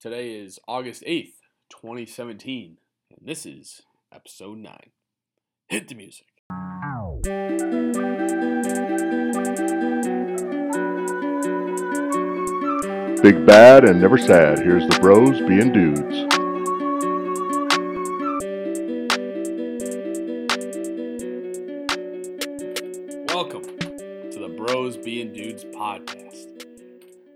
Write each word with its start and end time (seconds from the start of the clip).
Today 0.00 0.32
is 0.32 0.58
August 0.66 1.02
8th, 1.06 1.34
2017, 1.68 2.78
and 3.10 3.28
this 3.28 3.44
is 3.44 3.82
episode 4.10 4.56
9. 4.56 4.74
Hit 5.66 5.88
the 5.88 5.94
music. 5.94 6.24
Big 13.22 13.44
bad 13.44 13.84
and 13.84 14.00
never 14.00 14.16
sad. 14.16 14.60
Here's 14.60 14.88
the 14.88 14.98
bros 15.02 15.38
being 15.40 15.70
dudes. 15.70 16.00
Welcome 23.34 23.64
to 24.30 24.38
the 24.38 24.48
Bros 24.56 24.96
Being 24.96 25.34
Dudes 25.34 25.66
podcast. 25.66 26.64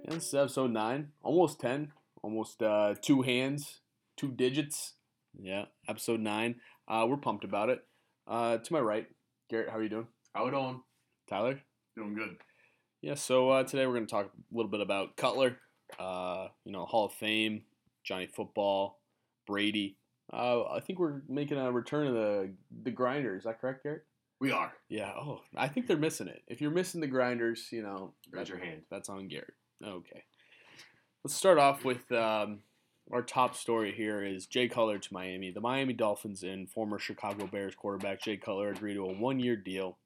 And 0.06 0.16
this 0.16 0.28
is 0.28 0.34
episode 0.34 0.70
9, 0.70 1.08
almost 1.22 1.60
10, 1.60 1.92
almost 2.24 2.62
uh, 2.62 2.94
two 3.02 3.22
hands, 3.22 3.80
two 4.16 4.32
digits. 4.32 4.94
Yeah, 5.38 5.66
episode 5.88 6.20
9. 6.20 6.56
Uh, 6.88 7.06
we're 7.08 7.18
pumped 7.18 7.44
about 7.44 7.68
it. 7.68 7.80
Uh, 8.26 8.56
to 8.56 8.72
my 8.72 8.80
right, 8.80 9.06
Garrett, 9.50 9.68
how 9.68 9.76
are 9.76 9.82
you 9.82 9.88
doing? 9.90 10.06
How 10.34 10.46
it 10.46 10.54
on? 10.54 10.80
Tyler? 11.28 11.60
Doing 11.96 12.14
good. 12.14 12.36
Yeah, 13.02 13.14
so 13.14 13.50
uh, 13.50 13.64
today 13.64 13.86
we're 13.86 13.94
going 13.94 14.06
to 14.06 14.10
talk 14.10 14.26
a 14.26 14.56
little 14.56 14.70
bit 14.70 14.80
about 14.80 15.16
Cutler, 15.16 15.58
uh, 15.98 16.48
you 16.64 16.72
know, 16.72 16.86
Hall 16.86 17.06
of 17.06 17.12
Fame, 17.12 17.62
Johnny 18.02 18.26
Football, 18.26 19.00
Brady. 19.46 19.98
Uh, 20.32 20.64
I 20.64 20.80
think 20.80 20.98
we're 20.98 21.20
making 21.28 21.58
a 21.58 21.70
return 21.70 22.06
of 22.06 22.14
the 22.14 22.54
the 22.82 22.90
grinder. 22.90 23.36
Is 23.36 23.44
that 23.44 23.60
correct, 23.60 23.82
Garrett? 23.82 24.04
We 24.40 24.52
are. 24.52 24.72
Yeah. 24.88 25.12
Oh, 25.14 25.42
I 25.54 25.68
think 25.68 25.86
they're 25.86 25.98
missing 25.98 26.28
it. 26.28 26.42
If 26.48 26.62
you're 26.62 26.70
missing 26.70 27.02
the 27.02 27.06
grinders, 27.06 27.68
you 27.70 27.82
know, 27.82 28.14
Raise 28.30 28.48
your 28.48 28.58
hand. 28.58 28.82
That's 28.90 29.10
on 29.10 29.28
Garrett. 29.28 29.52
Okay. 29.86 30.24
Let's 31.24 31.36
start 31.36 31.56
off 31.56 31.86
with 31.86 32.12
um, 32.12 32.58
our 33.10 33.22
top 33.22 33.56
story 33.56 33.92
here 33.92 34.22
is 34.22 34.46
Jay 34.46 34.68
Cutler 34.68 34.98
to 34.98 35.14
Miami. 35.14 35.50
The 35.50 35.60
Miami 35.62 35.94
Dolphins 35.94 36.42
and 36.42 36.70
former 36.70 36.98
Chicago 36.98 37.46
Bears 37.46 37.74
quarterback 37.74 38.20
Jay 38.20 38.36
Cutler 38.36 38.68
agreed 38.68 38.96
to 38.96 39.06
a 39.06 39.14
one-year 39.14 39.56
deal, 39.56 39.96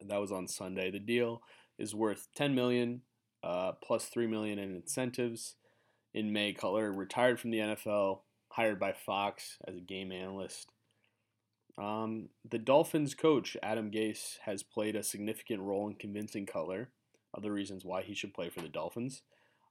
and 0.00 0.08
that 0.08 0.18
was 0.18 0.32
on 0.32 0.48
Sunday. 0.48 0.90
The 0.90 0.98
deal 0.98 1.42
is 1.78 1.94
worth 1.94 2.28
10 2.36 2.54
million 2.54 3.02
uh, 3.44 3.72
plus 3.84 4.06
3 4.06 4.28
million 4.28 4.58
in 4.58 4.74
incentives. 4.74 5.56
In 6.14 6.32
May, 6.32 6.54
Cutler 6.54 6.90
retired 6.90 7.38
from 7.38 7.50
the 7.50 7.58
NFL, 7.58 8.20
hired 8.48 8.80
by 8.80 8.94
Fox 8.94 9.58
as 9.68 9.76
a 9.76 9.80
game 9.80 10.10
analyst. 10.10 10.72
Um, 11.76 12.30
the 12.50 12.58
Dolphins 12.58 13.12
coach 13.12 13.58
Adam 13.62 13.90
Gase 13.90 14.38
has 14.46 14.62
played 14.62 14.96
a 14.96 15.02
significant 15.02 15.60
role 15.60 15.86
in 15.86 15.96
convincing 15.96 16.46
Cutler 16.46 16.88
other 17.36 17.52
reasons 17.52 17.84
why 17.84 18.00
he 18.00 18.14
should 18.14 18.32
play 18.32 18.48
for 18.48 18.62
the 18.62 18.68
Dolphins. 18.68 19.20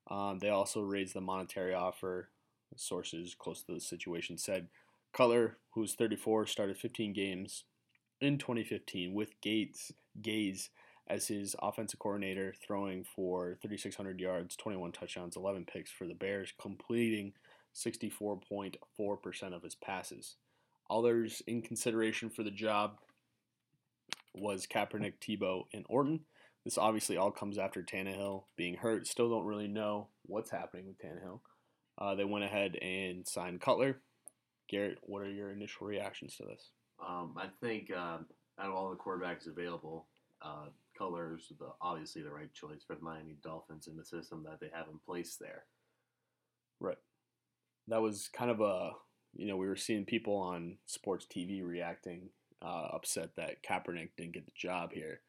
Um, 0.10 0.40
they 0.40 0.50
also 0.50 0.82
raised 0.82 1.14
the 1.14 1.22
monetary 1.22 1.74
offer. 1.74 2.30
Sources 2.76 3.36
close 3.38 3.64
to 3.64 3.74
the 3.74 3.80
situation 3.80 4.38
said 4.38 4.68
Cutler, 5.14 5.58
who's 5.72 5.96
34, 5.96 6.46
started 6.46 6.78
15 6.78 7.14
games 7.14 7.64
in 8.22 8.38
2015 8.38 9.14
with 9.14 9.40
Gates 9.42 9.92
Gase 10.22 10.70
as 11.08 11.28
his 11.28 11.56
offensive 11.60 12.00
coordinator, 12.00 12.54
throwing 12.66 13.04
for 13.04 13.58
3,600 13.62 14.20
yards, 14.20 14.56
21 14.56 14.92
touchdowns, 14.92 15.36
11 15.36 15.66
picks 15.66 15.90
for 15.90 16.06
the 16.06 16.14
Bears, 16.14 16.54
completing 16.62 17.34
64.4% 17.74 19.54
of 19.54 19.64
his 19.64 19.76
passes. 19.76 20.36
Others 20.90 21.42
in 21.48 21.62
consideration 21.62 22.30
for 22.30 22.44
the 22.44 22.52
job 22.52 23.00
was 24.36 24.68
Kaepernick, 24.68 25.14
Tebow, 25.20 25.64
and 25.74 25.86
Orton. 25.90 26.22
This 26.66 26.78
obviously 26.78 27.18
all 27.18 27.32
comes 27.32 27.58
after 27.58 27.82
Tannehill 27.82 28.44
being 28.56 28.76
hurt. 28.76 29.08
Still 29.08 29.30
don't 29.30 29.46
really 29.46 29.68
know 29.68 30.08
what's 30.24 30.52
happening 30.52 30.88
with 30.88 31.00
Tannehill. 31.00 31.40
Uh, 31.98 32.16
they 32.16 32.26
went 32.26 32.46
ahead 32.46 32.76
and 32.76 33.28
signed 33.28 33.62
Cutler. 33.62 34.02
Garrett, 34.70 35.00
what 35.02 35.22
are 35.22 35.32
your 35.32 35.52
initial 35.52 35.88
reactions 35.88 36.36
to 36.38 36.44
this? 36.44 36.70
Um, 37.06 37.36
I 37.38 37.48
think 37.62 37.92
um, 37.92 38.26
out 38.60 38.70
of 38.70 38.74
all 38.74 38.90
the 38.90 38.98
quarterbacks 38.98 39.48
available, 39.48 40.06
uh, 40.42 40.68
Cutler's 40.98 41.52
the 41.60 41.70
obviously 41.82 42.22
the 42.22 42.32
right 42.32 42.54
choice 42.54 42.84
for 42.86 42.96
the 42.96 43.02
Miami 43.02 43.38
Dolphins 43.42 43.88
in 43.88 43.96
the 43.96 44.06
system 44.06 44.44
that 44.44 44.60
they 44.60 44.70
have 44.74 44.88
in 44.92 45.00
place 45.06 45.38
there. 45.40 45.64
Right. 46.80 46.98
That 47.88 48.02
was 48.02 48.30
kind 48.32 48.52
of 48.52 48.62
a, 48.62 48.92
you 49.36 49.48
know, 49.48 49.58
we 49.58 49.68
were 49.68 49.76
seeing 49.76 50.06
people 50.06 50.36
on 50.36 50.78
sports 50.86 51.26
TV 51.26 51.66
reacting 51.66 52.30
uh, 52.62 52.90
upset 52.94 53.36
that 53.38 53.64
Kaepernick 53.64 54.10
didn't 54.18 54.34
get 54.34 54.46
the 54.46 54.52
job 54.56 54.92
here. 54.94 55.22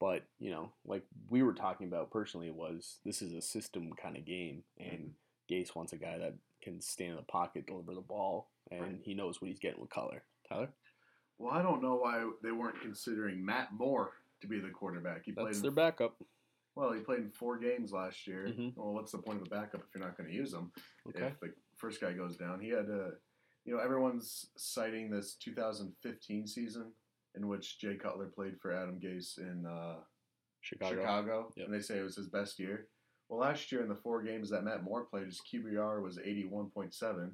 But, 0.00 0.24
you 0.38 0.50
know, 0.50 0.72
like 0.84 1.04
we 1.28 1.42
were 1.42 1.54
talking 1.54 1.86
about 1.86 2.10
personally, 2.10 2.50
was 2.50 2.98
this 3.04 3.22
is 3.22 3.32
a 3.32 3.40
system 3.42 3.92
kind 4.00 4.16
of 4.16 4.24
game, 4.24 4.64
and 4.78 5.14
Gase 5.50 5.74
wants 5.74 5.92
a 5.92 5.96
guy 5.96 6.18
that 6.18 6.34
can 6.62 6.80
stand 6.80 7.10
in 7.12 7.16
the 7.16 7.22
pocket, 7.22 7.66
deliver 7.66 7.94
the 7.94 8.00
ball, 8.00 8.50
and 8.70 8.80
Right. 8.82 9.00
he 9.02 9.14
knows 9.14 9.40
what 9.40 9.48
he's 9.48 9.58
getting 9.58 9.80
with 9.80 9.90
Cutler. 9.90 10.22
Tyler? 10.48 10.72
Well, 11.38 11.52
I 11.52 11.62
don't 11.62 11.82
know 11.82 11.96
why 11.96 12.30
they 12.42 12.52
weren't 12.52 12.80
considering 12.80 13.44
Matt 13.44 13.72
Moore 13.72 14.12
to 14.40 14.46
be 14.46 14.60
the 14.60 14.70
quarterback. 14.70 15.24
He 15.24 15.32
played 15.32 15.46
That's 15.48 15.58
in, 15.58 15.62
their 15.62 15.70
backup. 15.72 16.20
well, 16.74 16.92
he 16.92 17.00
played 17.00 17.20
in 17.20 17.30
four 17.30 17.58
games 17.58 17.92
last 17.92 18.26
year. 18.26 18.46
Mhm. 18.48 18.76
Well, 18.76 18.92
what's 18.94 19.12
the 19.12 19.18
point 19.18 19.40
of 19.40 19.46
a 19.46 19.50
backup 19.50 19.82
if 19.82 19.94
you're 19.94 20.04
not 20.04 20.16
going 20.16 20.28
to 20.30 20.34
use 20.34 20.52
him? 20.52 20.72
Okay. 21.08 21.26
If 21.28 21.40
the 21.40 21.54
first 21.76 22.00
guy 22.00 22.12
goes 22.12 22.36
down, 22.36 22.60
he 22.60 22.68
had 22.68 22.88
a, 22.88 23.18
you 23.64 23.74
know, 23.74 23.80
everyone's 23.80 24.50
citing 24.56 25.10
this 25.10 25.34
2015 25.36 26.46
season 26.46 26.92
in 27.36 27.48
which 27.48 27.78
Jay 27.78 27.96
Cutler 27.96 28.26
played 28.26 28.58
for 28.60 28.72
Adam 28.72 29.00
Gase 29.00 29.38
in 29.38 29.64
uh, 29.66 29.96
Chicago. 30.60 30.94
Chicago, 30.96 31.52
Yep. 31.56 31.66
and 31.66 31.74
they 31.74 31.80
say 31.80 31.98
it 31.98 32.02
was 32.02 32.16
his 32.16 32.28
best 32.28 32.58
year. 32.58 32.88
Well, 33.28 33.40
last 33.40 33.72
year 33.72 33.82
in 33.82 33.88
the 33.88 33.94
four 34.02 34.22
games 34.22 34.50
that 34.50 34.64
Matt 34.64 34.82
Moore 34.84 35.04
played, 35.04 35.26
his 35.26 35.40
QBR 35.52 36.02
was 36.02 36.18
81.7 36.18 37.30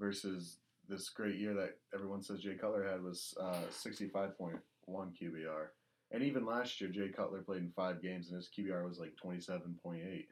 versus 0.00 0.58
this 0.88 1.08
great 1.10 1.36
year 1.38 1.54
that 1.54 1.76
everyone 1.94 2.22
says 2.22 2.40
Jay 2.40 2.54
Cutler 2.54 2.84
had 2.88 3.02
was 3.02 3.34
uh, 3.40 3.62
65.1 3.70 4.58
QBR. 4.88 5.66
And 6.12 6.22
even 6.24 6.44
last 6.46 6.80
year, 6.80 6.90
Jay 6.90 7.08
Cutler 7.08 7.42
played 7.42 7.62
in 7.62 7.70
five 7.76 8.02
games, 8.02 8.28
and 8.28 8.36
his 8.36 8.48
QBR 8.56 8.88
was 8.88 8.98
like 8.98 9.12
27.8. 9.24 10.24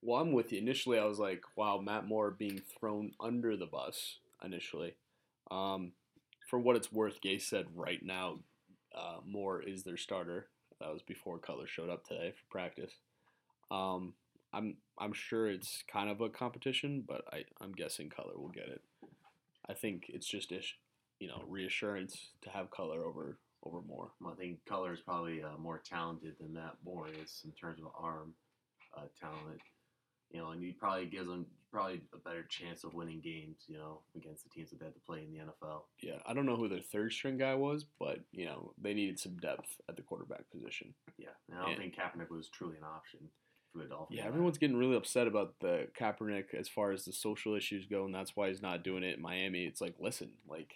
Well, 0.00 0.20
I'm 0.20 0.32
with 0.32 0.52
you. 0.52 0.58
Initially, 0.58 0.98
I 0.98 1.04
was 1.04 1.18
like, 1.18 1.42
wow, 1.56 1.78
Matt 1.78 2.06
Moore 2.06 2.30
being 2.30 2.60
thrown 2.78 3.12
under 3.20 3.56
the 3.56 3.66
bus 3.66 4.18
initially. 4.42 4.94
Um, 5.50 5.92
for 6.52 6.58
what 6.58 6.76
it's 6.76 6.92
worth, 6.92 7.22
Gay 7.22 7.38
said 7.38 7.64
right 7.74 8.02
now, 8.02 8.40
uh, 8.94 9.20
Moore 9.26 9.62
is 9.62 9.84
their 9.84 9.96
starter. 9.96 10.48
That 10.80 10.92
was 10.92 11.00
before 11.00 11.38
Cutler 11.38 11.66
showed 11.66 11.88
up 11.88 12.06
today 12.06 12.30
for 12.32 12.44
practice. 12.50 12.92
Um, 13.70 14.12
I'm 14.52 14.76
I'm 14.98 15.14
sure 15.14 15.48
it's 15.48 15.82
kind 15.90 16.10
of 16.10 16.20
a 16.20 16.28
competition, 16.28 17.04
but 17.08 17.22
I, 17.32 17.44
I'm 17.62 17.72
guessing 17.72 18.10
Cutler 18.10 18.36
will 18.36 18.50
get 18.50 18.68
it. 18.68 18.82
I 19.66 19.72
think 19.72 20.10
it's 20.10 20.26
just 20.26 20.52
ish, 20.52 20.76
you 21.20 21.28
know 21.28 21.42
reassurance 21.48 22.32
to 22.42 22.50
have 22.50 22.70
Cutler 22.70 23.02
over 23.02 23.38
over 23.64 23.80
Moore. 23.80 24.10
Well, 24.20 24.34
I 24.34 24.36
think 24.36 24.58
Cutler 24.68 24.92
is 24.92 25.00
probably 25.00 25.42
uh, 25.42 25.56
more 25.58 25.80
talented 25.82 26.34
than 26.38 26.52
that 26.52 26.74
Moore 26.84 27.06
is 27.22 27.40
in 27.46 27.52
terms 27.52 27.80
of 27.80 27.86
arm 27.98 28.34
uh, 28.94 29.06
talent. 29.18 29.62
You 30.30 30.40
know, 30.40 30.50
and 30.50 30.62
he 30.62 30.72
probably 30.72 31.06
gives 31.06 31.28
them 31.28 31.46
probably 31.72 32.02
a 32.14 32.18
better 32.18 32.44
chance 32.48 32.84
of 32.84 32.94
winning 32.94 33.20
games. 33.20 33.64
You 33.66 33.78
know, 33.78 34.00
against 34.16 34.44
the 34.44 34.50
teams 34.50 34.70
that 34.70 34.78
they 34.78 34.84
have 34.84 34.94
to 34.94 35.00
play 35.00 35.22
in 35.24 35.32
the 35.32 35.40
NFL. 35.44 35.82
Yeah, 36.00 36.18
I 36.26 36.34
don't 36.34 36.46
know 36.46 36.56
who 36.56 36.68
their 36.68 36.80
third 36.80 37.12
string 37.12 37.38
guy 37.38 37.54
was, 37.54 37.84
but 37.98 38.20
you 38.30 38.44
know 38.44 38.72
they 38.80 38.94
needed 38.94 39.18
some 39.18 39.36
depth 39.38 39.80
at 39.88 39.96
the 39.96 40.02
quarterback 40.02 40.48
position. 40.50 40.94
Yeah, 41.18 41.28
and 41.48 41.58
I 41.58 41.62
don't 41.62 41.70
Yeah. 41.72 41.76
think 41.78 41.96
Kaepernick 41.96 42.30
was 42.30 42.48
truly 42.48 42.76
an 42.76 42.84
option 42.84 43.30
for 43.72 43.78
the 43.78 43.84
Dolphins. 43.86 44.18
Yeah, 44.18 44.26
everyone's 44.26 44.58
getting 44.58 44.76
really 44.76 44.96
upset 44.96 45.26
about 45.26 45.54
the 45.60 45.88
Kaepernick 45.98 46.54
as 46.54 46.68
far 46.68 46.92
as 46.92 47.04
the 47.04 47.12
social 47.12 47.54
issues 47.54 47.86
go, 47.86 48.04
and 48.04 48.14
that's 48.14 48.36
why 48.36 48.48
he's 48.48 48.62
not 48.62 48.84
doing 48.84 49.02
it 49.02 49.16
in 49.16 49.22
Miami. 49.22 49.64
It's 49.64 49.80
like, 49.80 49.94
listen, 49.98 50.32
like 50.46 50.74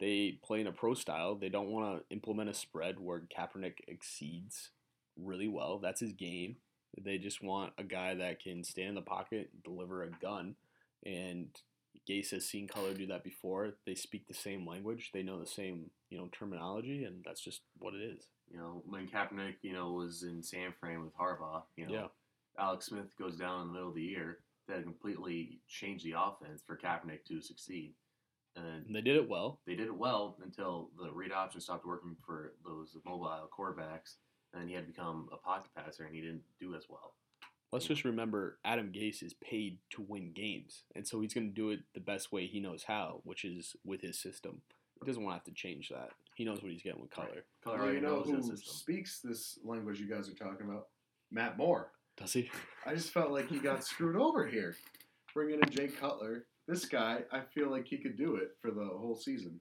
they 0.00 0.32
play 0.42 0.60
in 0.60 0.66
a 0.66 0.72
pro 0.72 0.94
style. 0.94 1.36
They 1.36 1.48
don't 1.48 1.70
want 1.70 1.98
to 2.00 2.04
implement 2.14 2.50
a 2.50 2.54
spread 2.54 2.98
where 2.98 3.20
Kaepernick 3.20 3.76
exceeds 3.86 4.70
really 5.16 5.46
well. 5.46 5.78
That's 5.78 6.00
his 6.00 6.12
game. 6.12 6.56
They 7.02 7.18
just 7.18 7.42
want 7.42 7.72
a 7.78 7.84
guy 7.84 8.14
that 8.14 8.40
can 8.42 8.62
stand 8.64 8.90
in 8.90 8.94
the 8.94 9.02
pocket, 9.02 9.50
deliver 9.64 10.02
a 10.04 10.10
gun, 10.10 10.54
and 11.04 11.48
Gase 12.08 12.30
has 12.30 12.44
seen 12.46 12.68
Cutler 12.68 12.94
do 12.94 13.06
that 13.06 13.24
before. 13.24 13.72
They 13.86 13.94
speak 13.94 14.26
the 14.28 14.34
same 14.34 14.66
language. 14.66 15.10
They 15.12 15.22
know 15.22 15.38
the 15.40 15.46
same, 15.46 15.90
you 16.10 16.18
know, 16.18 16.28
terminology, 16.32 17.04
and 17.04 17.24
that's 17.24 17.40
just 17.40 17.62
what 17.78 17.94
it 17.94 18.02
is. 18.02 18.26
You 18.50 18.58
know, 18.58 18.82
when 18.86 19.08
Kaepernick, 19.08 19.54
you 19.62 19.72
know, 19.72 19.92
was 19.92 20.22
in 20.22 20.42
San 20.42 20.72
Fran 20.78 21.02
with 21.02 21.16
Harbaugh, 21.16 21.62
you 21.76 21.86
know, 21.86 21.92
Yeah. 21.94 22.06
Alex 22.58 22.86
Smith 22.86 23.16
goes 23.18 23.36
down 23.36 23.62
in 23.62 23.66
the 23.68 23.72
middle 23.72 23.88
of 23.88 23.94
the 23.94 24.02
year. 24.02 24.38
That 24.68 24.82
completely 24.82 25.60
changed 25.68 26.04
the 26.04 26.14
offense 26.18 26.62
for 26.66 26.76
Kaepernick 26.76 27.24
to 27.26 27.40
succeed. 27.40 27.94
And 28.56 28.86
And 28.86 28.94
they 28.96 29.00
did 29.02 29.16
it 29.16 29.28
well. 29.28 29.60
they 29.66 29.74
did 29.74 29.86
it 29.88 29.96
well 29.96 30.36
until 30.42 30.90
the 30.96 31.10
read 31.10 31.32
option 31.32 31.60
stopped 31.60 31.84
working 31.86 32.16
for 32.24 32.54
those 32.64 32.96
mobile 33.04 33.48
quarterbacks, 33.56 34.16
and 34.58 34.68
he 34.68 34.74
had 34.74 34.86
become 34.86 35.28
a 35.32 35.36
pocket 35.36 35.70
passer, 35.76 36.04
and 36.04 36.14
he 36.14 36.20
didn't 36.20 36.42
do 36.60 36.74
as 36.74 36.84
well. 36.88 37.14
Let's 37.72 37.86
just 37.86 38.04
remember 38.04 38.58
Adam 38.64 38.92
Gase 38.92 39.22
is 39.22 39.34
paid 39.34 39.78
to 39.90 40.02
win 40.06 40.32
games, 40.32 40.84
and 40.94 41.06
so 41.06 41.20
he's 41.20 41.34
going 41.34 41.48
to 41.48 41.54
do 41.54 41.70
it 41.70 41.80
the 41.92 42.00
best 42.00 42.30
way 42.30 42.46
he 42.46 42.60
knows 42.60 42.84
how, 42.84 43.20
which 43.24 43.44
is 43.44 43.74
with 43.84 44.00
his 44.00 44.18
system. 44.18 44.62
He 45.00 45.06
doesn't 45.06 45.22
want 45.22 45.34
to 45.34 45.38
have 45.38 45.44
to 45.56 45.60
change 45.60 45.88
that. 45.88 46.10
He 46.36 46.44
knows 46.44 46.62
what 46.62 46.70
he's 46.70 46.82
getting 46.82 47.00
with 47.00 47.10
Cutler. 47.10 47.44
Cutler 47.64 47.80
Well, 47.84 47.92
you 47.92 48.00
know 48.00 48.16
knows 48.16 48.26
who 48.26 48.36
his 48.36 48.46
system. 48.46 48.74
speaks 48.74 49.20
this 49.20 49.58
language 49.64 49.98
you 50.00 50.08
guys 50.08 50.28
are 50.28 50.34
talking 50.34 50.66
about? 50.68 50.86
Matt 51.32 51.56
Moore. 51.58 51.90
Does 52.16 52.32
he? 52.32 52.48
I 52.86 52.94
just 52.94 53.10
felt 53.10 53.32
like 53.32 53.48
he 53.48 53.58
got 53.58 53.84
screwed 53.84 54.16
over 54.16 54.46
here. 54.46 54.76
bringing 55.34 55.58
in 55.60 55.68
Jay 55.70 55.88
Cutler. 55.88 56.46
This 56.68 56.84
guy, 56.84 57.22
I 57.32 57.40
feel 57.52 57.70
like 57.70 57.86
he 57.88 57.98
could 57.98 58.16
do 58.16 58.36
it 58.36 58.52
for 58.62 58.70
the 58.70 58.84
whole 58.84 59.16
season. 59.16 59.60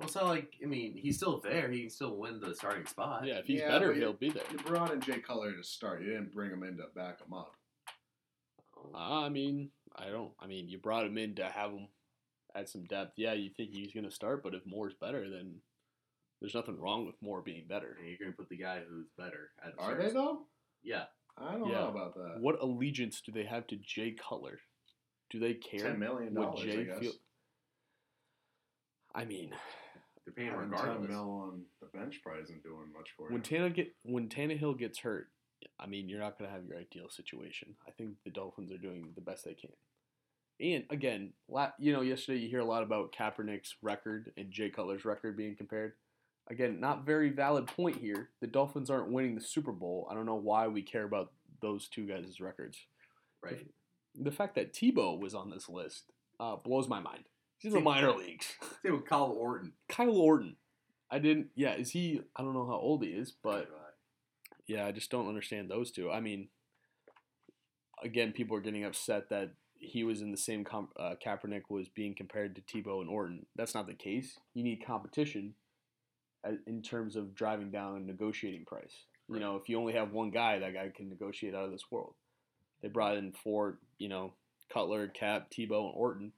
Well, 0.00 0.06
it's 0.06 0.14
not 0.16 0.24
like 0.28 0.54
I 0.62 0.66
mean 0.66 0.96
he's 0.96 1.18
still 1.18 1.40
there. 1.40 1.70
He 1.70 1.82
can 1.82 1.90
still 1.90 2.16
win 2.16 2.40
the 2.40 2.54
starting 2.54 2.86
spot. 2.86 3.26
Yeah, 3.26 3.34
if 3.38 3.44
he's 3.44 3.60
Yeah, 3.60 3.68
better, 3.68 3.88
but 3.88 3.98
he'll 3.98 4.14
be 4.14 4.30
there. 4.30 4.42
You 4.50 4.56
brought 4.58 4.92
in 4.92 5.00
Jay 5.02 5.18
Cutler 5.20 5.52
to 5.52 5.62
start. 5.62 6.00
You 6.00 6.08
didn't 6.08 6.32
bring 6.32 6.50
him 6.50 6.62
in 6.62 6.78
to 6.78 6.84
back 6.96 7.20
him 7.20 7.34
up. 7.34 7.54
I 8.94 9.28
mean, 9.28 9.70
I 9.94 10.06
don't. 10.06 10.32
I 10.40 10.46
mean, 10.46 10.68
you 10.70 10.78
brought 10.78 11.04
him 11.04 11.18
in 11.18 11.34
to 11.34 11.44
have 11.44 11.70
him 11.70 11.88
add 12.56 12.66
some 12.70 12.84
depth. 12.84 13.12
Yeah, 13.18 13.34
you 13.34 13.50
think 13.54 13.72
he's 13.72 13.92
going 13.92 14.06
to 14.06 14.10
start, 14.10 14.42
but 14.42 14.54
if 14.54 14.62
Moore's 14.64 14.94
better, 14.98 15.28
then 15.28 15.56
there's 16.40 16.54
nothing 16.54 16.80
wrong 16.80 17.04
with 17.04 17.14
Moore 17.20 17.42
being 17.42 17.66
better. 17.68 17.94
and 17.98 18.08
you're 18.08 18.16
gonna 18.18 18.32
put 18.32 18.48
the 18.48 18.56
guy 18.56 18.80
who's 18.88 19.08
better 19.18 19.50
at 19.62 19.76
the 19.76 19.82
Are 19.82 19.84
starting 19.88 20.04
they 20.06 20.10
spot. 20.10 20.24
though? 20.24 20.46
Yeah. 20.82 21.04
I 21.36 21.52
don't 21.58 21.68
Yeah. 21.68 21.80
know 21.80 21.88
about 21.88 22.14
that. 22.14 22.36
What 22.40 22.62
allegiance 22.62 23.20
do 23.20 23.32
they 23.32 23.44
have 23.44 23.66
to 23.66 23.76
Jay 23.76 24.12
Cutler? 24.12 24.60
Do 25.28 25.38
they 25.38 25.52
care 25.54 25.90
Ten 25.90 25.98
million 25.98 26.32
what 26.34 26.56
dollars, 26.56 26.74
I 26.74 26.82
guess. 26.84 26.98
feel? 27.00 27.12
I 29.14 29.24
mean, 29.26 29.54
They're 30.24 30.34
paying 30.34 30.48
him 30.48 30.54
Having 30.54 30.70
ten 30.72 30.80
regardless. 30.80 31.08
mil 31.10 31.30
on 31.30 31.62
the 31.80 31.98
bench 31.98 32.20
probably 32.22 32.42
isn't 32.42 32.62
doing 32.62 32.92
much 32.94 33.08
for 33.16 33.28
you. 33.28 33.32
when 33.34 33.42
Tana 33.42 33.70
get 33.70 33.94
when 34.04 34.28
Tannehill 34.28 34.78
gets 34.78 34.98
hurt, 35.00 35.28
I 35.78 35.86
mean, 35.86 36.08
you're 36.08 36.20
not 36.20 36.38
going 36.38 36.48
to 36.50 36.54
have 36.54 36.64
your 36.66 36.78
ideal 36.78 37.08
situation. 37.08 37.74
I 37.86 37.90
think 37.90 38.14
the 38.24 38.30
Dolphins 38.30 38.70
are 38.72 38.78
doing 38.78 39.12
the 39.14 39.20
best 39.20 39.44
they 39.44 39.54
can. 39.54 39.70
And 40.60 40.84
again, 40.90 41.32
la- 41.48 41.72
you 41.78 41.92
know, 41.92 42.02
yesterday 42.02 42.38
you 42.40 42.48
hear 42.50 42.60
a 42.60 42.64
lot 42.64 42.82
about 42.82 43.12
Kaepernick's 43.12 43.76
record 43.82 44.30
and 44.36 44.50
Jay 44.50 44.68
Cutler's 44.70 45.04
record 45.06 45.36
being 45.36 45.56
compared. 45.56 45.92
Again, 46.50 46.80
not 46.80 47.06
very 47.06 47.30
valid 47.30 47.66
point 47.66 47.96
here. 47.96 48.28
The 48.40 48.46
Dolphins 48.46 48.90
aren't 48.90 49.10
winning 49.12 49.34
the 49.36 49.40
Super 49.40 49.72
Bowl. 49.72 50.06
I 50.10 50.14
don't 50.14 50.26
know 50.26 50.34
why 50.34 50.66
we 50.68 50.82
care 50.82 51.04
about 51.04 51.32
those 51.62 51.88
two 51.88 52.06
guys' 52.06 52.40
records. 52.40 52.76
Right. 53.42 53.66
The 54.14 54.32
fact 54.32 54.54
that 54.56 54.72
Tebow 54.74 55.18
was 55.18 55.34
on 55.34 55.50
this 55.50 55.68
list 55.68 56.10
uh, 56.40 56.56
blows 56.56 56.88
my 56.88 57.00
mind. 57.00 57.24
He's 57.60 57.72
in 57.74 57.78
the 57.80 57.84
minor 57.84 58.12
leagues. 58.12 58.54
Same 58.82 58.92
with 58.94 59.06
Kyle 59.06 59.24
Orton. 59.38 59.72
Kyle 59.88 60.16
Orton. 60.16 60.56
I 61.10 61.18
didn't. 61.18 61.48
Yeah, 61.54 61.74
is 61.74 61.90
he? 61.90 62.20
I 62.36 62.42
don't 62.42 62.54
know 62.54 62.66
how 62.66 62.78
old 62.78 63.04
he 63.04 63.10
is, 63.10 63.32
but 63.42 63.68
yeah, 64.66 64.86
I 64.86 64.92
just 64.92 65.10
don't 65.10 65.28
understand 65.28 65.70
those 65.70 65.90
two. 65.90 66.10
I 66.10 66.20
mean, 66.20 66.48
again, 68.02 68.32
people 68.32 68.56
are 68.56 68.60
getting 68.60 68.84
upset 68.84 69.28
that 69.30 69.50
he 69.78 70.04
was 70.04 70.20
in 70.22 70.30
the 70.30 70.36
same. 70.36 70.64
Com- 70.64 70.88
uh, 70.98 71.14
Kaepernick 71.24 71.62
was 71.68 71.88
being 71.88 72.14
compared 72.14 72.54
to 72.56 72.62
Tebow 72.62 73.00
and 73.00 73.10
Orton. 73.10 73.46
That's 73.56 73.74
not 73.74 73.86
the 73.86 73.94
case. 73.94 74.38
You 74.54 74.62
need 74.62 74.84
competition 74.86 75.54
in 76.66 76.80
terms 76.82 77.16
of 77.16 77.34
driving 77.34 77.70
down 77.70 77.96
a 77.96 78.00
negotiating 78.00 78.64
price. 78.64 79.04
You 79.28 79.34
Right. 79.34 79.42
know, 79.42 79.56
if 79.56 79.68
you 79.68 79.78
only 79.78 79.92
have 79.92 80.12
one 80.12 80.30
guy, 80.30 80.58
that 80.58 80.72
guy 80.74 80.88
can 80.94 81.08
negotiate 81.08 81.54
out 81.54 81.64
of 81.66 81.70
this 81.72 81.90
world. 81.90 82.14
They 82.80 82.88
brought 82.88 83.16
in 83.18 83.32
four, 83.32 83.78
you 83.98 84.08
know, 84.08 84.32
Cutler, 84.72 85.08
Cap, 85.08 85.50
Tebow, 85.50 85.86
and 85.86 85.94
Orton. 85.94 86.32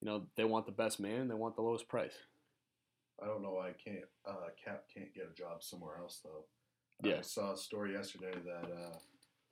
You 0.00 0.08
know, 0.08 0.26
they 0.36 0.44
want 0.44 0.66
the 0.66 0.72
best 0.72 0.98
man. 1.00 1.28
They 1.28 1.34
want 1.34 1.56
the 1.56 1.62
lowest 1.62 1.88
price. 1.88 2.14
I 3.22 3.26
don't 3.26 3.42
know 3.42 3.52
why 3.52 3.68
I 3.68 3.72
can't. 3.72 4.06
Uh, 4.26 4.48
Cap 4.62 4.84
can't 4.94 5.14
get 5.14 5.28
a 5.30 5.34
job 5.34 5.62
somewhere 5.62 5.98
else 6.00 6.20
though. 6.24 6.44
Yeah. 7.08 7.18
I 7.18 7.22
saw 7.22 7.52
a 7.52 7.56
story 7.56 7.92
yesterday 7.92 8.32
that 8.44 8.70
uh, 8.70 8.96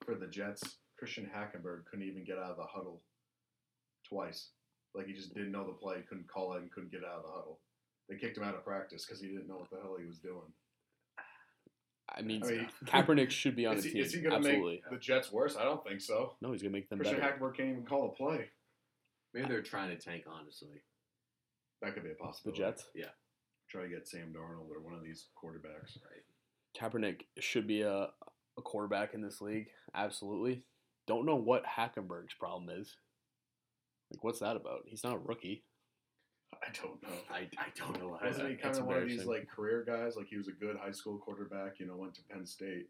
for 0.05 0.15
the 0.15 0.27
Jets, 0.27 0.77
Christian 0.99 1.31
Hackenberg 1.35 1.85
couldn't 1.91 2.06
even 2.06 2.25
get 2.25 2.39
out 2.39 2.50
of 2.50 2.56
the 2.56 2.65
huddle 2.65 3.03
twice. 4.09 4.50
Like 4.95 5.06
he 5.06 5.12
just 5.12 5.35
didn't 5.35 5.53
know 5.53 5.67
the 5.67 5.73
play, 5.73 5.97
couldn't 6.09 6.29
call 6.29 6.55
it, 6.55 6.62
and 6.62 6.71
couldn't 6.71 6.93
get 6.93 7.05
out 7.05 7.19
of 7.19 7.23
the 7.25 7.31
huddle. 7.31 7.61
They 8.09 8.17
kicked 8.17 8.39
him 8.39 8.45
out 8.45 8.55
of 8.55 8.65
practice 8.65 9.05
because 9.05 9.21
he 9.21 9.29
didn't 9.29 9.49
know 9.49 9.56
what 9.59 9.71
the 9.71 9.77
hell 9.77 9.97
he 9.99 10.06
was 10.06 10.19
doing. 10.19 10.50
I 12.11 12.23
mean, 12.23 12.43
I 12.43 12.50
mean, 12.50 12.69
Kaepernick 12.87 13.31
should 13.31 13.55
be 13.55 13.67
on 13.67 13.77
the 13.81 13.83
he, 13.83 13.91
team. 13.91 14.03
is 14.03 14.15
he 14.15 14.21
going 14.23 14.31
to 14.31 14.37
Absolutely. 14.39 14.83
make 14.83 14.91
the 14.91 14.99
Jets 14.99 15.31
worse? 15.31 15.56
I 15.56 15.65
don't 15.65 15.85
think 15.87 16.00
so. 16.00 16.37
No, 16.41 16.53
he's 16.53 16.62
gonna 16.62 16.73
make 16.73 16.89
them 16.89 16.99
Christian 16.99 17.21
better. 17.21 17.33
Hackenberg 17.39 17.56
can't 17.56 17.69
even 17.69 17.85
call 17.85 18.06
a 18.06 18.15
play. 18.17 18.49
Maybe 19.34 19.48
they're 19.48 19.62
trying 19.62 19.90
to 19.90 19.96
tank, 19.96 20.25
honestly. 20.26 20.82
That 21.82 21.94
could 21.94 22.02
be 22.04 22.10
a 22.10 22.14
possibility. 22.14 22.60
The. 22.62 22.66
Jets. 22.70 22.84
Try 23.70 23.82
to 23.82 23.88
get 23.88 24.08
Sam 24.08 24.32
Darnold 24.34 24.70
or 24.75 24.80
one 24.80 24.94
of 24.94 25.02
these 25.02 25.26
quarterbacks. 25.36 25.98
Right. 26.10 26.25
Kaepernick 26.78 27.22
should 27.38 27.66
be 27.66 27.82
a, 27.82 28.08
a 28.58 28.62
quarterback 28.62 29.12
in 29.14 29.20
this 29.20 29.40
league. 29.42 29.66
Absolutely. 29.94 30.62
Don't 31.06 31.26
know 31.26 31.36
what 31.36 31.64
Hackenberg's 31.66 32.34
problem 32.38 32.70
is. 32.70 32.96
Like, 34.10 34.25
what's 34.25 34.40
that 34.40 34.56
about? 34.56 34.84
He's 34.86 35.04
not 35.04 35.14
a 35.16 35.19
rookie. 35.19 35.64
I 36.54 36.69
don't 36.82 37.02
know. 37.02 37.08
I, 37.30 37.40
I 37.58 37.66
don't 37.76 37.98
know. 38.00 38.19
Wasn't 38.22 38.48
he 38.48 38.56
kind 38.56 38.75
of 38.76 38.86
one 38.86 38.96
of 39.02 39.08
these 39.08 39.26
like 39.26 39.46
career 39.48 39.84
guys? 39.86 40.16
Like 40.16 40.28
he 40.28 40.38
was 40.38 40.48
a 40.48 40.52
good 40.52 40.76
high 40.82 40.92
school 40.92 41.19
quarterback. 41.19 41.78
You 41.78 41.86
know, 41.86 41.96
went 41.96 42.14
to 42.14 42.22
Penn 42.30 42.46
State. 42.46 42.88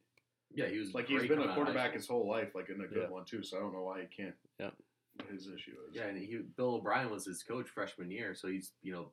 yeah, 0.55 0.67
he 0.69 0.79
was 0.79 0.94
Like 0.94 1.08
he's 1.08 1.23
been 1.23 1.38
a 1.38 1.43
out 1.43 1.43
of 1.43 1.49
high 1.50 1.55
quarterback 1.56 1.94
his 1.94 2.06
whole 2.06 2.29
life, 2.29 2.50
like 2.55 2.69
in 2.69 2.81
a 2.81 2.87
good 2.87 3.02
Yeah. 3.02 3.11
one 3.11 3.25
too. 3.25 3.43
So 3.43 3.56
I 3.56 3.61
don't 3.61 3.73
know 3.73 3.82
why 3.82 4.02
he 4.02 4.06
can't. 4.23 4.35
Yeah. 4.61 4.70
What 5.29 5.35
his 5.35 5.47
issue 5.47 5.77
is. 5.89 5.95
Yeah, 5.95 6.07
and 6.07 6.19
he 6.19 6.41
Bill 6.57 6.75
O'Brien 6.75 7.11
was 7.11 7.27
his 7.27 7.43
coach 7.43 7.69
freshman 7.69 8.11
year, 8.11 8.35
so 8.35 8.49
he's 8.49 8.73
you 8.83 8.93
know 8.93 9.13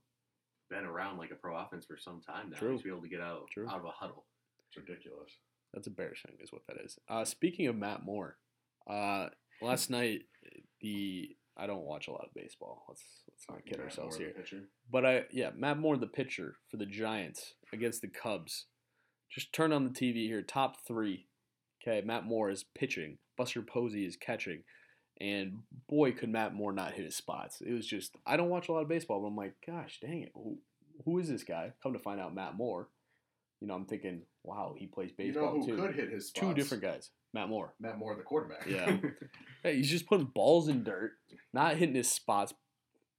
been 0.70 0.86
around 0.86 1.18
like 1.18 1.32
a 1.32 1.36
pro 1.36 1.56
offense 1.58 1.86
for 1.86 1.98
some 1.98 2.22
time 2.22 2.50
now. 2.50 2.58
True. 2.58 2.74
He's 2.74 2.84
be 2.84 2.90
able 2.90 3.02
to 3.02 3.10
get 3.10 3.22
out 3.22 3.48
True. 3.52 3.68
out 3.70 3.80
of 3.80 3.86
a 3.86 3.92
huddle. 3.92 4.26
It's 4.68 4.78
ridiculous. 4.78 5.32
That's 5.74 5.88
embarrassing, 5.88 6.38
is 6.42 6.52
what 6.52 6.62
that 6.68 6.78
is. 6.84 6.98
Uh, 7.10 7.26
speaking 7.26 7.68
of 7.68 7.76
Matt 7.76 8.04
Moore, 8.04 8.38
uh, 8.90 9.28
last 9.62 9.90
night 9.90 10.22
the 10.82 11.36
I 11.58 11.68
don't 11.68 11.86
watch 11.86 12.08
a 12.08 12.12
lot 12.12 12.26
of 12.26 12.34
baseball. 12.34 12.86
Let's 12.88 13.04
let's 13.30 13.46
not 13.50 13.66
kid 13.66 13.78
Matt 13.78 13.86
ourselves 13.86 14.20
Moore, 14.20 14.30
here. 14.50 14.64
But 14.92 15.06
I 15.06 15.24
yeah, 15.32 15.52
Matt 15.56 15.78
Moore, 15.78 15.98
the 15.98 16.08
pitcher 16.08 16.56
for 16.70 16.78
the 16.78 16.86
Giants 16.86 17.54
against 17.74 18.02
the 18.02 18.08
Cubs. 18.08 18.66
Just 19.30 19.54
turn 19.54 19.72
on 19.72 19.84
the 19.84 19.90
TV 19.90 20.28
here. 20.28 20.42
Top 20.42 20.78
three. 20.88 21.28
Okay, 21.82 22.06
Matt 22.06 22.26
Moore 22.26 22.50
is 22.50 22.64
pitching. 22.64 23.18
Buster 23.38 23.62
Posey 23.62 24.06
is 24.06 24.16
catching. 24.16 24.64
And 25.22 25.60
boy, 25.88 26.12
could 26.12 26.30
Matt 26.30 26.54
Moore 26.54 26.74
not 26.74 26.94
hit 26.94 27.06
his 27.06 27.16
spots. 27.16 27.62
It 27.62 27.72
was 27.74 27.88
just 27.88 28.16
I 28.26 28.36
don't 28.38 28.50
watch 28.50 28.68
a 28.68 28.74
lot 28.74 28.82
of 28.82 28.90
baseball, 28.90 29.22
but 29.22 29.28
I'm 29.28 29.36
like, 29.36 29.54
gosh, 29.66 30.00
dang 30.02 30.24
it, 30.24 30.32
who, 30.34 30.58
who 31.06 31.20
is 31.20 31.30
this 31.30 31.44
guy? 31.44 31.72
Come 31.82 31.94
to 31.94 32.00
find 32.00 32.20
out, 32.20 32.36
Matt 32.36 32.56
Moore. 32.56 32.90
You 33.62 33.68
know, 33.68 33.76
I'm 33.76 33.86
thinking, 33.86 34.24
wow, 34.44 34.76
he 34.78 34.86
plays 34.88 35.12
You 35.18 35.26
baseball 35.28 35.56
know 35.58 35.62
who 35.62 35.68
too. 35.68 35.78
could 35.78 35.96
hit 35.96 36.12
his 36.12 36.28
spots? 36.28 36.40
Two 36.46 36.54
different 36.54 36.84
guys. 36.84 37.12
Matt 37.34 37.48
Moore. 37.50 37.74
Matt 37.80 37.98
Moore, 37.98 38.16
the 38.16 38.24
quarterback. 38.24 38.66
Yeah. 38.68 38.98
Hey, 39.64 39.78
he's 39.78 39.90
just 39.90 40.06
putting 40.06 40.28
balls 40.28 40.68
in 40.68 40.84
dirt, 40.84 41.14
not 41.52 41.78
hitting 41.78 41.96
his 41.96 42.12
spots. 42.12 42.54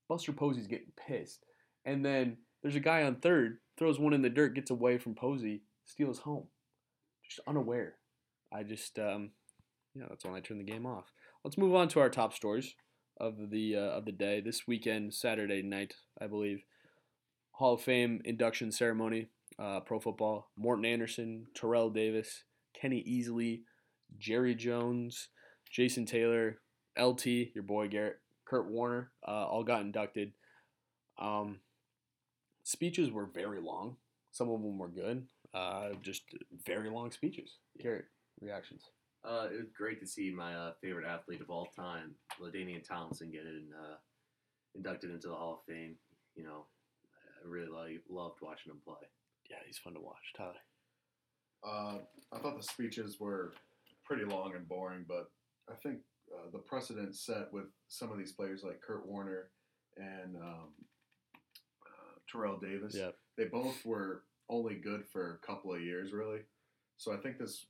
Buster 0.09 0.33
Posey's 0.33 0.69
getting 0.69 0.93
pissed. 1.09 1.45
And 1.85 2.05
then 2.05 2.37
there's 2.63 2.77
a 2.77 2.81
guy 2.81 3.03
on 3.03 3.17
third, 3.17 3.59
throws 3.77 3.99
one 3.99 4.13
in 4.13 4.23
the 4.23 4.31
dirt, 4.31 4.55
gets 4.55 4.71
away 4.71 4.97
from 4.99 5.17
Posey, 5.17 5.63
steals 5.87 6.21
home. 6.21 6.47
Just 7.29 7.41
unaware. 7.49 7.95
I 8.53 8.63
just, 8.63 8.97
um, 9.01 9.31
yeah, 9.97 10.05
that's 10.09 10.25
when 10.25 10.35
I 10.35 10.41
turn 10.41 10.59
the 10.59 10.63
game 10.65 10.87
off. 10.87 11.11
Let's 11.47 11.57
move 11.57 11.77
on 11.77 11.87
to 11.91 12.01
our 12.01 12.11
top 12.11 12.35
stories 12.35 12.75
of 13.21 13.51
the 13.51 13.77
uh, 13.77 13.91
of 13.91 14.05
the 14.05 14.11
day. 14.11 14.41
This 14.41 14.67
weekend, 14.67 15.15
Saturday 15.15 15.63
night, 15.63 15.95
I 16.21 16.27
believe, 16.27 16.65
Hall 17.53 17.75
of 17.75 17.83
Fame 17.83 18.21
induction 18.25 18.73
ceremony, 18.73 19.29
uh, 19.57 19.79
pro 19.79 20.01
football. 20.01 20.51
Morten 20.57 20.85
Andersen, 20.85 21.47
Terrell 21.55 21.89
Davis, 21.89 22.43
Kenny 22.75 23.01
Easley, 23.05 23.61
Jerry 24.19 24.57
Jones, 24.57 25.29
Jason 25.71 26.05
Taylor, 26.05 26.59
LT, 26.99 27.27
your 27.55 27.63
boy 27.63 27.87
Garrett, 27.87 28.19
Kurt 28.45 28.69
Warner, 28.69 29.13
uh, 29.25 29.47
all 29.47 29.63
got 29.63 29.83
inducted. 29.83 30.33
Um, 31.17 31.61
speeches 32.65 33.13
were 33.13 33.27
very 33.33 33.61
long. 33.61 33.99
Some 34.33 34.51
of 34.51 34.61
them 34.63 34.79
were 34.79 34.89
good. 34.89 35.29
Uh, 35.55 35.91
just 36.03 36.23
very 36.67 36.91
long 36.91 37.13
speeches. 37.13 37.59
Garrett, 37.81 38.07
reactions. 38.41 38.91
Uh, 39.25 39.49
it 39.53 39.57
was 39.59 39.71
great 39.77 40.01
to 40.01 40.07
see 40.07 40.31
my 40.31 40.55
uh, 40.55 40.73
favorite 40.81 41.07
athlete 41.07 41.41
of 41.41 41.51
all 41.51 41.67
time, 41.77 42.15
LaDainian 42.41 42.87
Tomlinson, 42.87 43.31
get 43.31 43.43
in, 43.43 43.69
uh, 43.77 43.97
inducted 44.75 45.11
into 45.11 45.29
the 45.29 45.35
Hall 45.35 45.55
of 45.67 45.73
Fame. 45.73 45.97
You 46.37 46.45
know, 46.45 46.67
I 47.45 47.49
really 47.49 47.69
lo- 47.69 47.99
loved 48.09 48.39
watching 48.41 48.71
him 48.73 48.81
play. 48.85 49.09
Yeah, 49.51 49.57
he's 49.67 49.79
fun 49.79 49.95
to 49.95 50.01
watch. 50.01 50.33
Tyler. 50.37 50.53
Uh, 51.65 51.99
I 52.33 52.39
thought 52.39 52.57
the 52.57 52.63
speeches 52.63 53.19
were 53.19 53.53
pretty 54.05 54.25
long 54.25 54.55
and 54.55 54.69
boring, 54.69 55.05
but 55.09 55.31
I 55.69 55.75
think 55.83 55.99
uh, 56.33 56.51
the 56.53 56.59
precedent 56.59 57.17
set 57.17 57.53
with 57.53 57.67
some 57.89 58.13
of 58.13 58.19
these 58.19 58.33
players 58.33 58.63
like 58.63 58.81
Kurt 58.81 59.07
Warner 59.09 59.51
and 59.97 60.37
um, 60.37 60.69
uh, 61.85 62.19
Terrell 62.31 62.59
Davis, 62.61 62.95
Yeah. 62.97 63.11
they 63.37 63.45
both 63.47 63.85
were 63.85 64.23
only 64.49 64.75
good 64.77 65.05
for 65.13 65.35
a 65.43 65.47
couple 65.47 65.75
of 65.75 65.81
years, 65.81 66.13
really. 66.13 66.41
So 66.99 67.13
I 67.13 67.17
think 67.17 67.39
this, 67.39 67.67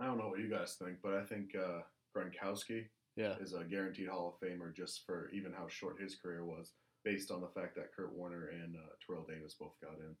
I 0.00 0.06
don't 0.06 0.18
know 0.18 0.28
what 0.28 0.38
you 0.40 0.48
guys 0.50 0.76
think, 0.82 0.96
but 1.02 1.14
I 1.14 1.24
think 1.24 1.54
uh, 1.54 1.80
Gronkowski 2.16 2.86
Yeah. 3.16 3.34
is 3.40 3.52
a 3.52 3.64
guaranteed 3.64 4.08
Hall 4.08 4.34
of 4.40 4.46
Famer 4.48 4.74
just 4.74 5.04
for 5.04 5.30
even 5.32 5.52
how 5.52 5.68
short 5.68 6.00
his 6.00 6.16
career 6.16 6.44
was, 6.44 6.72
based 7.04 7.30
on 7.30 7.40
the 7.40 7.48
fact 7.48 7.74
that 7.76 7.92
Kurt 7.94 8.12
Warner 8.14 8.48
and 8.48 8.76
uh, 8.76 8.80
Terrell 9.06 9.26
Davis 9.28 9.54
both 9.58 9.74
got 9.82 9.98
in. 9.98 10.16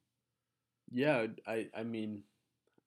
Yeah, 0.92 1.26
I, 1.46 1.68
I 1.74 1.82
mean, 1.84 2.24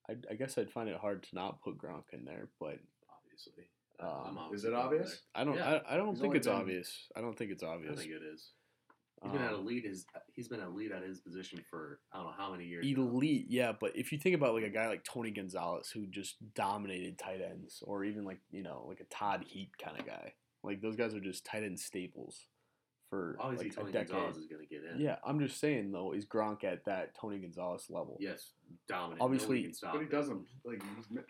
I, 0.10 0.16
I 0.30 0.36
guess 0.36 0.58
I'd 0.58 0.72
find 0.72 0.90
it 0.90 0.98
hard 1.00 1.24
to 1.24 1.30
not 1.36 1.62
put 1.62 1.78
Gronk 1.78 2.04
in 2.14 2.26
there, 2.26 2.50
but 2.60 2.78
Obviously, 3.26 3.64
Um, 4.00 4.54
Is 4.54 4.64
it 4.66 4.74
obvious? 4.74 5.22
I 5.34 5.44
don't, 5.44 5.56
Yeah. 5.56 5.80
I, 5.88 5.94
I 5.96 5.98
don't 5.98 6.10
He's 6.10 6.20
think 6.20 6.26
only 6.28 6.38
it's 6.38 6.48
been- 6.48 6.56
obvious. 6.56 7.08
I 7.16 7.22
don't 7.22 7.36
think 7.38 7.52
it's 7.52 7.64
obvious. 7.64 7.94
I 7.98 8.02
think 8.02 8.12
it 8.12 8.22
is. 8.34 8.52
He's 9.24 9.32
been 9.32 9.42
at 9.42 9.54
Um, 9.54 9.62
elite. 9.62 9.86
His 9.86 10.06
he's 10.34 10.48
been 10.48 10.60
elite 10.60 10.92
at 10.92 11.02
his 11.04 11.20
position 11.22 11.64
for 11.70 12.00
I 12.12 12.18
don't 12.18 12.26
know 12.28 12.32
how 12.38 12.52
many 12.52 12.66
years. 12.66 12.86
now. 12.86 13.02
Elite, 13.04 13.46
yeah, 13.50 13.72
but 13.72 13.96
if 13.96 14.12
you 14.12 14.18
think 14.20 14.36
about 14.36 14.54
like 14.54 14.64
a 14.66 14.70
guy 14.70 14.88
like 14.88 15.04
Tony 15.04 15.32
Gonzalez 15.32 15.90
who 15.90 16.06
just 16.08 16.36
dominated 16.54 17.18
tight 17.18 17.42
ends, 17.42 17.82
or 17.86 18.04
even 18.04 18.26
like 18.26 18.40
you 18.52 18.64
know 18.64 18.86
like 18.88 19.00
a 19.00 19.06
Todd 19.06 19.44
Heap 19.48 19.78
kind 19.78 20.00
of 20.00 20.06
guy, 20.06 20.34
Like 20.64 20.82
those 20.82 20.96
guys 20.96 21.14
are 21.16 21.20
just 21.22 21.46
tight 21.46 21.64
end 21.64 21.80
staples 21.80 22.48
for 23.10 23.38
Obviously, 23.40 23.68
like, 23.70 23.76
Tony 23.78 23.90
a 23.90 23.94
decade. 23.94 24.10
Gonzalez 24.10 24.38
is 24.38 24.48
going 24.48 24.62
to 24.62 24.68
get 24.68 24.84
in. 24.84 25.00
Yeah, 25.00 25.18
I'm 25.24 25.40
just 25.40 25.60
saying 25.60 25.92
though, 25.92 26.14
is 26.14 26.26
Gronk 26.26 26.64
at 26.64 26.84
that 26.86 27.14
Tony 27.16 27.38
Gonzalez 27.40 27.86
level? 27.90 28.18
Yes, 28.20 28.54
dominant. 28.88 29.22
Obviously- 29.22 29.48
Nobody 29.58 29.64
can 29.64 29.74
stop 29.74 29.94
But 29.94 30.02
he 30.02 30.08
doesn't 30.08 30.46
like 30.66 30.82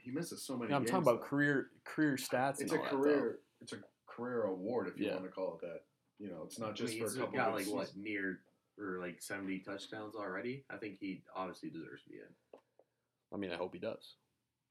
he 0.01 0.12
misses 0.12 0.43
so 0.45 0.57
many. 0.57 0.69
Yeah, 0.71 0.77
I'm 0.77 0.83
games, 0.83 0.91
talking 0.91 1.07
about 1.09 1.21
though. 1.21 1.27
career 1.27 1.71
career 1.83 2.15
stats. 2.15 2.62
It's 2.62 2.71
and 2.71 2.71
a 2.71 2.75
all 2.77 2.83
that, 2.83 2.89
career. 2.91 3.39
it's 3.62 3.73
a 3.73 3.77
career 4.07 4.43
award 4.43 4.88
if 4.88 4.97
you 5.00 5.07
Yeah. 5.07 5.13
want 5.15 5.25
to 5.25 5.31
call 5.31 5.55
it 5.55 5.62
that. 5.62 5.81
You 6.20 6.29
know, 6.29 6.43
it's 6.46 6.60
not 6.60 6.72
I 6.72 6.74
just 6.74 6.93
mean, 6.93 7.00
for 7.01 7.05
a 7.08 7.10
he's 7.10 7.17
couple. 7.20 7.38
got 7.38 7.50
of 7.50 7.55
like 7.55 7.67
what 7.67 7.91
near 7.96 8.39
or 8.79 9.00
like 9.00 9.22
seventy 9.22 9.60
touchdowns 9.60 10.15
already. 10.15 10.63
I 10.70 10.77
think 10.77 10.98
he 11.00 11.24
obviously 11.36 11.70
deserves 11.70 12.03
to 12.03 12.10
be 12.10 12.15
in. 12.17 12.60
I 13.34 13.38
mean, 13.38 13.51
I 13.51 13.55
hope 13.55 13.74
he 13.74 13.79
does. 13.79 14.15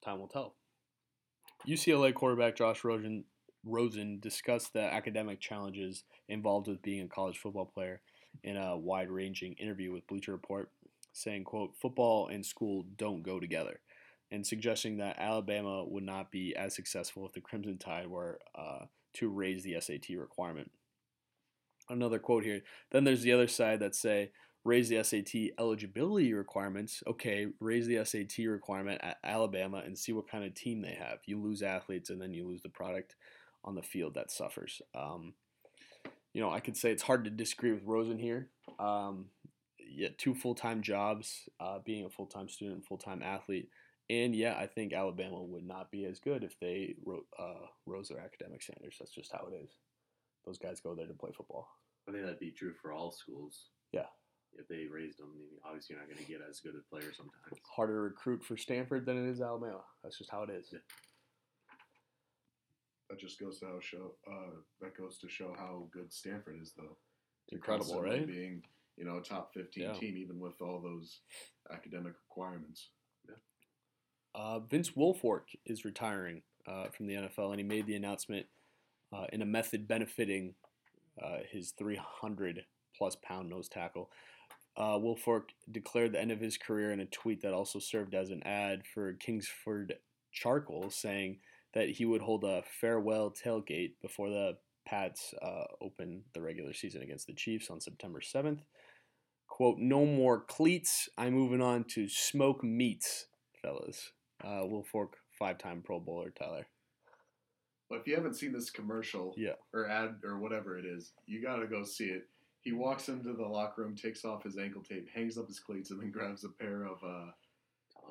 Time 0.04 0.20
will 0.20 0.28
tell. 0.28 0.54
UCLA 1.68 2.12
quarterback 2.14 2.56
Josh 2.56 2.84
Rosen, 2.84 3.24
Rosen 3.64 4.18
discussed 4.20 4.72
the 4.72 4.82
academic 4.82 5.40
challenges 5.40 6.04
involved 6.28 6.68
with 6.68 6.82
being 6.82 7.02
a 7.02 7.08
college 7.08 7.38
football 7.38 7.66
player 7.66 8.00
in 8.42 8.56
a 8.56 8.76
wide-ranging 8.76 9.54
interview 9.54 9.92
with 9.92 10.06
Bleacher 10.06 10.32
Report, 10.32 10.70
saying, 11.12 11.44
quote, 11.44 11.76
football 11.80 12.28
and 12.28 12.44
school 12.44 12.84
don't 12.96 13.22
go 13.22 13.38
together, 13.38 13.80
and 14.30 14.44
suggesting 14.46 14.96
that 14.98 15.18
Alabama 15.18 15.84
would 15.84 16.02
not 16.04 16.30
be 16.32 16.56
as 16.56 16.74
successful 16.74 17.26
if 17.26 17.32
the 17.32 17.40
Crimson 17.40 17.78
Tide 17.78 18.08
were 18.08 18.40
uh, 18.56 18.86
to 19.14 19.28
raise 19.28 19.62
the 19.62 19.76
SAT 19.78 20.16
requirement. 20.16 20.70
Another 21.88 22.18
quote 22.18 22.44
here. 22.44 22.62
Then 22.90 23.04
there's 23.04 23.22
the 23.22 23.32
other 23.32 23.48
side 23.48 23.80
that 23.80 23.94
say, 23.94 24.30
raise 24.64 24.88
the 24.88 25.02
SAT 25.02 25.58
eligibility 25.58 26.32
requirements. 26.32 27.02
Okay, 27.06 27.48
raise 27.60 27.86
the 27.86 28.04
SAT 28.04 28.46
requirement 28.46 29.00
at 29.02 29.18
Alabama 29.24 29.82
and 29.84 29.98
see 29.98 30.12
what 30.12 30.30
kind 30.30 30.44
of 30.44 30.54
team 30.54 30.82
they 30.82 30.94
have. 30.94 31.18
You 31.26 31.40
lose 31.40 31.62
athletes 31.62 32.10
and 32.10 32.20
then 32.20 32.32
you 32.32 32.46
lose 32.46 32.62
the 32.62 32.68
product 32.68 33.16
on 33.64 33.74
the 33.74 33.82
field 33.82 34.14
that 34.14 34.30
suffers. 34.30 34.80
Um, 34.94 35.34
you 36.32 36.40
know, 36.40 36.50
I 36.50 36.60
could 36.60 36.76
say 36.76 36.90
it's 36.90 37.02
hard 37.02 37.24
to 37.24 37.30
disagree 37.30 37.72
with 37.72 37.84
Rosen 37.84 38.18
here. 38.18 38.48
Um, 38.78 39.26
yet 39.78 40.18
two 40.18 40.34
full 40.34 40.54
time 40.54 40.82
jobs, 40.82 41.48
uh, 41.60 41.78
being 41.84 42.04
a 42.04 42.10
full 42.10 42.26
time 42.26 42.48
student, 42.48 42.86
full 42.86 42.98
time 42.98 43.22
athlete. 43.22 43.68
And 44.10 44.34
yeah, 44.34 44.56
I 44.58 44.66
think 44.66 44.92
Alabama 44.92 45.42
would 45.42 45.66
not 45.66 45.90
be 45.90 46.04
as 46.04 46.18
good 46.18 46.44
if 46.44 46.58
they 46.60 46.96
ro- 47.04 47.24
uh, 47.38 47.66
rose 47.86 48.08
their 48.08 48.20
academic 48.20 48.62
standards. 48.62 48.96
That's 48.98 49.12
just 49.12 49.32
how 49.32 49.48
it 49.50 49.56
is. 49.64 49.70
Those 50.44 50.58
guys 50.58 50.80
go 50.80 50.94
there 50.94 51.06
to 51.06 51.14
play 51.14 51.30
football. 51.36 51.68
I 52.08 52.12
think 52.12 52.24
that'd 52.24 52.40
be 52.40 52.50
true 52.50 52.74
for 52.80 52.92
all 52.92 53.10
schools. 53.12 53.68
Yeah. 53.92 54.06
If 54.54 54.68
they 54.68 54.86
raised 54.92 55.18
them, 55.18 55.32
obviously 55.64 55.94
you're 55.94 56.00
not 56.04 56.12
going 56.12 56.24
to 56.24 56.30
get 56.30 56.40
as 56.48 56.60
good 56.60 56.74
a 56.74 56.82
player 56.90 57.12
sometimes. 57.16 57.60
Harder 57.74 57.94
to 57.94 58.00
recruit 58.00 58.44
for 58.44 58.56
Stanford 58.56 59.06
than 59.06 59.16
it 59.24 59.30
is 59.30 59.40
Alabama. 59.40 59.80
That's 60.02 60.18
just 60.18 60.30
how 60.30 60.42
it 60.42 60.50
is. 60.50 60.68
Yeah. 60.72 60.80
That 63.08 63.18
just 63.20 63.38
goes 63.38 63.60
to 63.60 63.66
how 63.66 63.80
show. 63.80 64.14
Uh, 64.26 64.56
that 64.80 64.96
goes 64.96 65.18
to 65.18 65.28
show 65.28 65.54
how 65.56 65.86
good 65.92 66.12
Stanford 66.12 66.56
is, 66.60 66.72
though. 66.76 66.96
It's 67.46 67.52
incredible, 67.54 68.00
right? 68.02 68.26
Being 68.26 68.62
you 68.96 69.04
know 69.04 69.18
a 69.18 69.22
top 69.22 69.52
fifteen 69.52 69.84
Yeah. 69.84 69.92
team, 69.92 70.16
even 70.16 70.38
with 70.40 70.60
all 70.62 70.80
those 70.80 71.20
academic 71.70 72.14
requirements. 72.28 72.88
Uh, 74.34 74.60
Vince 74.60 74.92
Wilfork 74.92 75.42
is 75.66 75.84
retiring 75.84 76.40
uh, 76.66 76.86
from 76.88 77.06
the 77.06 77.14
NFL, 77.14 77.50
and 77.50 77.58
he 77.60 77.64
made 77.64 77.86
the 77.86 77.96
announcement 77.96 78.46
uh, 79.12 79.26
in 79.32 79.42
a 79.42 79.46
method 79.46 79.86
benefiting 79.86 80.54
uh, 81.22 81.38
his 81.50 81.72
300 81.72 82.64
plus 82.96 83.16
pound 83.16 83.50
nose 83.50 83.68
tackle. 83.68 84.10
Uh, 84.76 84.96
Wilfork 84.96 85.50
declared 85.70 86.12
the 86.12 86.20
end 86.20 86.32
of 86.32 86.40
his 86.40 86.56
career 86.56 86.92
in 86.92 87.00
a 87.00 87.06
tweet 87.06 87.42
that 87.42 87.52
also 87.52 87.78
served 87.78 88.14
as 88.14 88.30
an 88.30 88.42
ad 88.44 88.82
for 88.86 89.12
Kingsford 89.14 89.94
Charcoal, 90.32 90.90
saying 90.90 91.38
that 91.74 91.90
he 91.90 92.04
would 92.04 92.22
hold 92.22 92.44
a 92.44 92.62
farewell 92.80 93.30
tailgate 93.30 93.92
before 94.00 94.30
the 94.30 94.56
Pats 94.84 95.32
uh, 95.40 95.64
open 95.80 96.22
the 96.34 96.40
regular 96.42 96.72
season 96.72 97.02
against 97.02 97.26
the 97.26 97.34
Chiefs 97.34 97.70
on 97.70 97.80
September 97.80 98.20
7th. 98.20 98.60
Quote, 99.46 99.78
no 99.78 100.04
more 100.04 100.40
cleats. 100.40 101.08
I'm 101.16 101.34
moving 101.34 101.62
on 101.62 101.84
to 101.90 102.08
smoke 102.08 102.64
meats, 102.64 103.26
fellas. 103.60 104.12
Uh, 104.42 104.62
Wilfork, 104.64 105.10
five-time 105.38 105.82
Pro 105.82 106.00
Bowler, 106.00 106.30
Tyler. 106.30 106.66
But 107.92 108.00
if 108.00 108.06
you 108.06 108.14
haven't 108.14 108.36
seen 108.36 108.52
this 108.52 108.70
commercial, 108.70 109.34
Yeah. 109.36 109.52
or 109.74 109.86
ad 109.86 110.20
or 110.24 110.38
whatever 110.38 110.78
it 110.78 110.86
is, 110.86 111.12
you 111.26 111.42
got 111.42 111.56
to 111.56 111.66
go 111.66 111.84
see 111.84 112.06
it. 112.06 112.26
He 112.62 112.72
walks 112.72 113.10
into 113.10 113.34
the 113.34 113.46
locker 113.46 113.82
room, 113.82 113.94
takes 113.94 114.24
off 114.24 114.44
his 114.44 114.56
ankle 114.56 114.80
tape, 114.82 115.10
hangs 115.10 115.36
up 115.36 115.46
his 115.46 115.60
cleats, 115.60 115.90
and 115.90 116.00
then 116.00 116.10
grabs 116.10 116.42
a 116.44 116.48
pair 116.48 116.84
of 116.86 117.04
uh, 117.04 117.32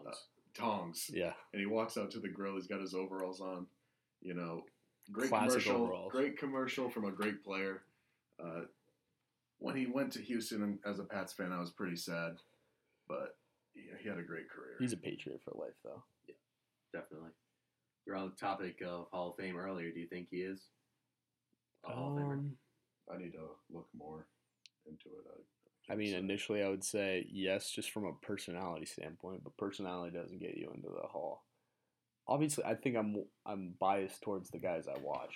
Tongs. 0.03 0.27
tongs. 0.53 1.11
Yeah, 1.11 1.33
And 1.51 1.59
he 1.59 1.65
walks 1.65 1.97
out 1.97 2.11
to 2.11 2.19
the 2.19 2.27
grill. 2.29 2.53
He's 2.53 2.67
got 2.67 2.79
his 2.79 2.93
overalls 2.93 3.41
on. 3.41 3.65
You 4.21 4.35
know, 4.35 4.65
great 5.11 5.29
Classic 5.29 5.63
commercial. 5.63 5.81
overalls. 5.81 6.11
Great 6.11 6.37
commercial 6.37 6.87
from 6.87 7.05
a 7.05 7.11
great 7.11 7.43
player. 7.43 7.81
Uh, 8.39 8.65
when 9.57 9.75
he 9.75 9.87
went 9.87 10.11
to 10.13 10.19
Houston 10.21 10.61
and 10.61 10.77
as 10.85 10.99
a 10.99 11.03
Pats 11.05 11.33
fan, 11.33 11.51
I 11.51 11.59
was 11.59 11.71
pretty 11.71 11.95
sad, 11.95 12.35
but 13.07 13.35
yeah, 13.73 13.93
he 13.99 14.07
had 14.07 14.19
a 14.19 14.23
great 14.23 14.47
career. 14.47 14.75
he's 14.79 14.93
a 14.93 14.97
Patriot 14.97 15.41
for 15.43 15.57
life, 15.59 15.73
though. 15.83 16.03
Yeah, 16.27 16.35
definitely. 16.93 17.31
You're 18.05 18.15
on 18.15 18.29
the 18.31 18.35
topic 18.35 18.81
of 18.85 19.07
Hall 19.11 19.31
of 19.31 19.37
Fame 19.37 19.57
earlier. 19.57 19.91
Do 19.91 19.99
you 19.99 20.07
think 20.07 20.27
he 20.31 20.37
is? 20.37 20.61
a 21.85 21.91
Hall 21.91 22.15
of 22.17 22.23
Famer? 22.23 22.33
Um, 22.33 22.51
I 23.13 23.17
need 23.17 23.31
to 23.33 23.47
look 23.71 23.87
more 23.97 24.27
into 24.85 25.05
it. 25.09 25.43
I, 25.89 25.93
I 25.93 25.95
mean, 25.95 26.11
say. 26.11 26.17
initially 26.17 26.63
I 26.63 26.69
would 26.69 26.83
say 26.83 27.25
yes, 27.31 27.69
just 27.69 27.91
from 27.91 28.05
a 28.05 28.13
personality 28.25 28.85
standpoint, 28.85 29.43
but 29.43 29.57
personality 29.57 30.15
doesn't 30.15 30.39
get 30.39 30.57
you 30.57 30.71
into 30.73 30.89
the 30.89 31.07
hall. 31.07 31.43
Obviously, 32.27 32.63
I 32.63 32.75
think 32.75 32.95
I'm 32.97 33.23
I'm 33.45 33.73
biased 33.79 34.21
towards 34.21 34.49
the 34.49 34.59
guys 34.59 34.85
I 34.87 34.97
watch. 34.99 35.35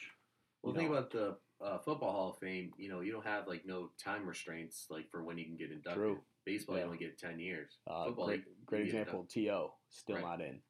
Well, 0.62 0.74
you 0.74 0.80
think 0.80 0.92
know. 0.92 0.98
about 0.98 1.12
the 1.12 1.38
uh, 1.64 1.80
football 1.80 2.12
Hall 2.12 2.30
of 2.32 2.38
Fame. 2.40 2.72
You 2.78 2.90
know, 2.90 3.02
you 3.02 3.12
don't 3.12 3.26
have 3.26 3.48
like 3.48 3.66
no 3.66 3.90
time 4.04 4.26
restraints 4.28 4.86
like 4.90 5.10
for 5.12 5.24
when 5.24 5.38
you 5.38 5.46
can 5.46 5.58
get 5.58 5.72
inducted. 5.72 5.96
True. 5.96 6.20
Baseball, 6.46 6.76
Yeah. 6.76 6.82
you 6.84 6.86
only 6.88 6.98
get 7.00 7.18
ten 7.18 7.40
years. 7.40 7.78
Uh, 7.90 8.06
Football, 8.06 8.28
great, 8.28 8.44
great 8.66 8.86
you 8.86 8.92
get 8.92 9.02
example. 9.02 9.26
To 9.34 9.70
still 9.90 10.16
Right. 10.16 10.24
not 10.24 10.42
in. 10.42 10.62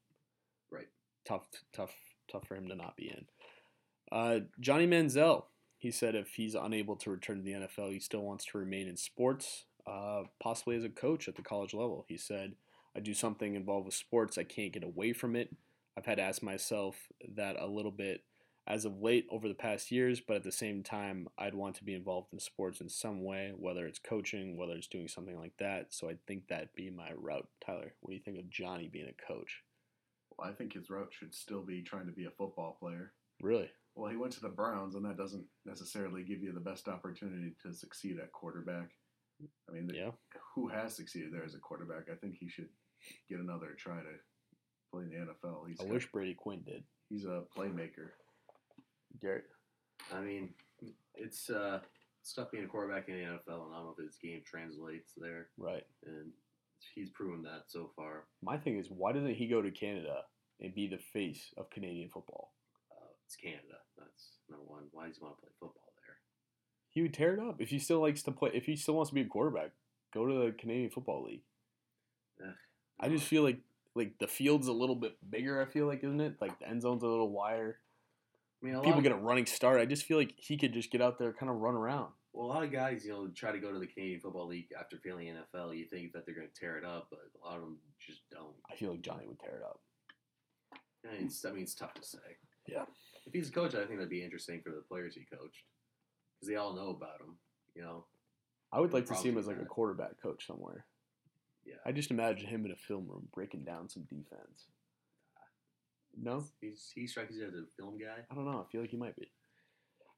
Right. 0.71 0.87
Tough, 1.25 1.47
tough, 1.73 1.93
tough 2.31 2.47
for 2.47 2.55
him 2.55 2.67
to 2.67 2.75
not 2.75 2.95
be 2.95 3.09
in. 3.09 3.25
Uh, 4.11 4.39
Johnny 4.59 4.87
Manziel. 4.87 5.45
He 5.77 5.91
said 5.91 6.15
if 6.15 6.29
he's 6.35 6.55
unable 6.55 6.95
to 6.97 7.11
return 7.11 7.37
to 7.37 7.43
the 7.43 7.51
NFL, 7.51 7.91
he 7.91 7.99
still 7.99 8.21
wants 8.21 8.45
to 8.45 8.57
remain 8.57 8.87
in 8.87 8.97
sports, 8.97 9.65
uh, 9.85 10.23
possibly 10.39 10.75
as 10.75 10.83
a 10.83 10.89
coach 10.89 11.27
at 11.27 11.35
the 11.35 11.43
college 11.43 11.73
level. 11.73 12.05
He 12.07 12.17
said, 12.17 12.55
"I 12.95 13.01
do 13.01 13.13
something 13.13 13.55
involved 13.55 13.85
with 13.85 13.93
sports. 13.93 14.37
I 14.37 14.43
can't 14.45 14.73
get 14.73 14.83
away 14.83 15.13
from 15.13 15.35
it. 15.35 15.55
I've 15.97 16.05
had 16.05 16.15
to 16.15 16.23
ask 16.23 16.41
myself 16.41 17.11
that 17.35 17.59
a 17.59 17.67
little 17.67 17.91
bit." 17.91 18.23
As 18.67 18.83
of 18.83 18.99
late, 18.99 19.27
over 19.29 19.47
the 19.47 19.53
past 19.53 19.91
years, 19.91 20.19
but 20.19 20.37
at 20.37 20.43
the 20.43 20.51
same 20.51 20.81
time, 20.81 21.27
I'd 21.37 21.53
want 21.53 21.75
to 21.75 21.83
be 21.83 21.93
involved 21.93 22.33
in 22.33 22.39
sports 22.39 22.81
in 22.81 22.89
some 22.89 23.23
way, 23.23 23.53
whether 23.55 23.85
it's 23.85 23.99
coaching, 23.99 24.57
whether 24.57 24.75
it's 24.75 24.87
doing 24.87 25.07
something 25.07 25.37
like 25.37 25.55
that. 25.57 25.93
So 25.93 26.09
I 26.09 26.17
think 26.25 26.47
that'd 26.47 26.73
be 26.73 26.89
my 26.89 27.11
route. 27.15 27.47
Tyler, 27.63 27.93
what 27.99 28.09
do 28.09 28.15
you 28.15 28.23
think 28.23 28.39
of 28.39 28.49
Johnny 28.49 28.87
being 28.87 29.07
a 29.07 29.27
coach? 29.27 29.61
Well, 30.37 30.49
I 30.49 30.53
think 30.53 30.73
his 30.73 30.89
route 30.89 31.11
should 31.11 31.33
still 31.33 31.61
be 31.63 31.81
trying 31.81 32.05
to 32.07 32.11
be 32.11 32.25
a 32.25 32.31
football 32.31 32.77
player. 32.79 33.13
Really? 33.41 33.69
Well, 33.95 34.11
he 34.11 34.17
went 34.17 34.33
to 34.33 34.41
the 34.41 34.49
Browns, 34.49 34.95
and 34.95 35.05
that 35.05 35.17
doesn't 35.17 35.45
necessarily 35.65 36.23
give 36.23 36.41
you 36.41 36.51
the 36.51 36.59
best 36.59 36.87
opportunity 36.87 37.55
to 37.63 37.73
succeed 37.73 38.19
at 38.19 38.31
quarterback. 38.33 38.89
I 39.69 39.71
mean, 39.71 39.87
the- 39.87 39.95
Yeah. 39.95 40.11
who 40.53 40.67
has 40.67 40.95
succeeded 40.95 41.31
there 41.33 41.43
as 41.45 41.55
a 41.55 41.59
quarterback? 41.59 42.09
I 42.09 42.15
think 42.15 42.35
he 42.35 42.47
should 42.49 42.69
get 43.29 43.39
another 43.39 43.73
try 43.75 44.01
to 44.01 44.19
play 44.91 45.03
in 45.03 45.09
the 45.09 45.15
NFL. 45.17 45.65
He's 45.65 45.79
I 45.79 45.83
got- 45.85 45.93
wish 45.93 46.11
Brady 46.11 46.33
Quinn 46.35 46.63
did. 46.63 46.85
he's 47.09 47.25
a 47.25 47.45
playmaker. 47.55 48.11
Garrett. 49.21 49.45
I 50.11 50.21
mean, 50.21 50.53
it's 51.15 51.49
uh, 51.49 51.81
it's 52.21 52.33
tough 52.33 52.51
being 52.51 52.65
a 52.65 52.67
quarterback 52.67 53.07
in 53.07 53.15
the 53.15 53.23
NFL, 53.23 53.65
and 53.67 53.73
I 53.73 53.77
don't 53.77 53.85
know 53.85 53.95
if 53.97 54.03
his 54.03 54.17
game 54.17 54.43
translates 54.43 55.13
there. 55.15 55.51
Right. 55.57 55.83
And 56.03 56.33
he's 56.93 57.09
proven 57.09 57.43
that 57.43 57.63
so 57.67 57.91
far. 57.95 58.25
My 58.41 58.57
thing 58.57 58.77
is, 58.77 58.87
why 58.89 59.11
doesn't 59.11 59.35
he 59.35 59.47
go 59.47 59.61
to 59.61 59.71
Canada 59.71 60.21
and 60.61 60.73
be 60.73 60.87
the 60.87 60.97
face 60.97 61.53
of 61.57 61.69
Canadian 61.69 62.09
football? 62.09 62.53
Uh, 62.91 63.07
it's 63.25 63.35
Canada. 63.35 63.79
That's 63.97 64.37
number 64.49 64.65
one. 64.65 64.83
Why 64.91 65.07
does 65.07 65.17
he 65.17 65.23
want 65.23 65.35
to 65.37 65.41
play 65.41 65.51
football 65.59 65.93
there? 66.05 66.15
He 66.89 67.01
would 67.01 67.13
tear 67.13 67.33
it 67.33 67.39
up 67.39 67.61
if 67.61 67.69
he 67.69 67.79
still 67.79 67.99
likes 67.99 68.23
to 68.23 68.31
play. 68.31 68.51
If 68.53 68.65
he 68.65 68.75
still 68.75 68.95
wants 68.95 69.09
to 69.09 69.15
be 69.15 69.21
a 69.21 69.25
quarterback, 69.25 69.71
go 70.13 70.25
to 70.25 70.33
the 70.33 70.51
Canadian 70.51 70.89
Football 70.89 71.25
League. 71.25 71.43
Eh, 72.41 72.51
I 72.99 73.09
just 73.09 73.25
feel 73.25 73.43
like 73.43 73.59
like 73.95 74.17
the 74.19 74.27
field's 74.27 74.67
a 74.67 74.73
little 74.73 74.95
bit 74.95 75.17
bigger. 75.29 75.61
I 75.61 75.65
feel 75.65 75.87
like, 75.87 76.03
isn't 76.03 76.21
it? 76.21 76.35
Like 76.41 76.59
the 76.59 76.67
end 76.67 76.81
zone's 76.81 77.03
a 77.03 77.07
little 77.07 77.31
wider. 77.31 77.79
I 78.61 78.65
mean, 78.65 78.75
a 78.75 78.81
People 78.81 79.01
get 79.01 79.11
a 79.11 79.17
running 79.17 79.45
start. 79.45 79.79
I 79.79 79.85
just 79.85 80.05
feel 80.05 80.17
like 80.17 80.33
he 80.37 80.57
could 80.57 80.73
just 80.73 80.91
get 80.91 81.01
out 81.01 81.19
there, 81.19 81.33
kind 81.33 81.49
of 81.49 81.57
run 81.57 81.75
around. 81.75 82.11
Well, 82.35 82.47
a 82.47 82.51
lot 82.51 82.63
of 82.63 82.71
guys, 82.71 83.05
you 83.05 83.13
know, 83.13 83.27
try 83.33 83.53
to 83.53 83.59
go 83.59 83.71
to 83.71 83.79
the 83.79 83.87
Canadian 83.87 84.19
Football 84.19 84.47
League 84.47 84.67
after 84.77 84.97
failing 84.97 85.27
NFL. 85.27 85.77
You 85.77 85.85
think 85.85 86.11
that 86.11 86.25
they're 86.25 86.35
going 86.35 86.49
to 86.53 86.59
tear 86.59 86.77
it 86.77 86.83
up, 86.83 87.07
but 87.09 87.21
a 87.41 87.47
lot 87.47 87.55
of 87.55 87.61
them 87.61 87.77
just 88.05 88.29
don't. 88.29 88.53
I 88.69 88.75
feel 88.75 88.91
like 88.91 89.01
Johnny 89.01 89.25
would 89.25 89.39
tear 89.39 89.55
it 89.55 89.63
up. 89.63 89.79
And 91.05 91.27
it's, 91.27 91.45
I 91.45 91.51
mean, 91.51 91.63
it's 91.63 91.75
tough 91.75 91.93
to 91.93 92.03
say. 92.03 92.17
Yeah. 92.67 92.83
If 93.25 93.31
he's 93.31 93.47
a 93.47 93.53
coach, 93.53 93.73
I 93.73 93.85
think 93.85 93.99
that'd 93.99 94.09
be 94.09 94.21
interesting 94.21 94.61
for 94.61 94.71
the 94.71 94.81
players 94.81 95.15
he 95.15 95.21
coached 95.21 95.63
because 96.35 96.49
they 96.49 96.57
all 96.57 96.75
know 96.75 96.89
about 96.89 97.21
him. 97.21 97.37
You 97.73 97.83
know. 97.83 98.05
I 98.73 98.81
would 98.81 98.91
like 98.91 99.05
to 99.05 99.15
see 99.15 99.29
him 99.29 99.37
as 99.37 99.47
like 99.47 99.61
a 99.61 99.65
quarterback 99.65 100.21
coach 100.21 100.45
somewhere. 100.45 100.85
Yeah. 101.65 101.75
I 101.85 101.93
just 101.93 102.11
imagine 102.11 102.47
him 102.47 102.65
in 102.65 102.71
a 102.71 102.75
film 102.75 103.07
room 103.07 103.29
breaking 103.33 103.63
down 103.63 103.87
some 103.87 104.03
defense. 104.03 104.67
No, 106.21 106.43
He's 106.59 106.91
he 106.93 107.07
strikes 107.07 107.35
you 107.35 107.45
as 107.45 107.53
a 107.53 107.63
film 107.77 107.97
guy. 107.97 108.23
I 108.29 108.35
don't 108.35 108.45
know. 108.45 108.65
I 108.67 108.71
feel 108.71 108.81
like 108.81 108.89
he 108.89 108.97
might 108.97 109.15
be. 109.15 109.31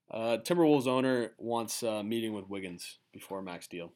Uh, 0.10 0.38
Timberwolves 0.38 0.88
owner 0.88 1.32
wants 1.38 1.84
a 1.84 2.04
meeting 2.04 2.34
with 2.34 2.50
Wiggins 2.50 3.00
before 3.12 3.42
max 3.42 3.68
deal. 3.68 3.92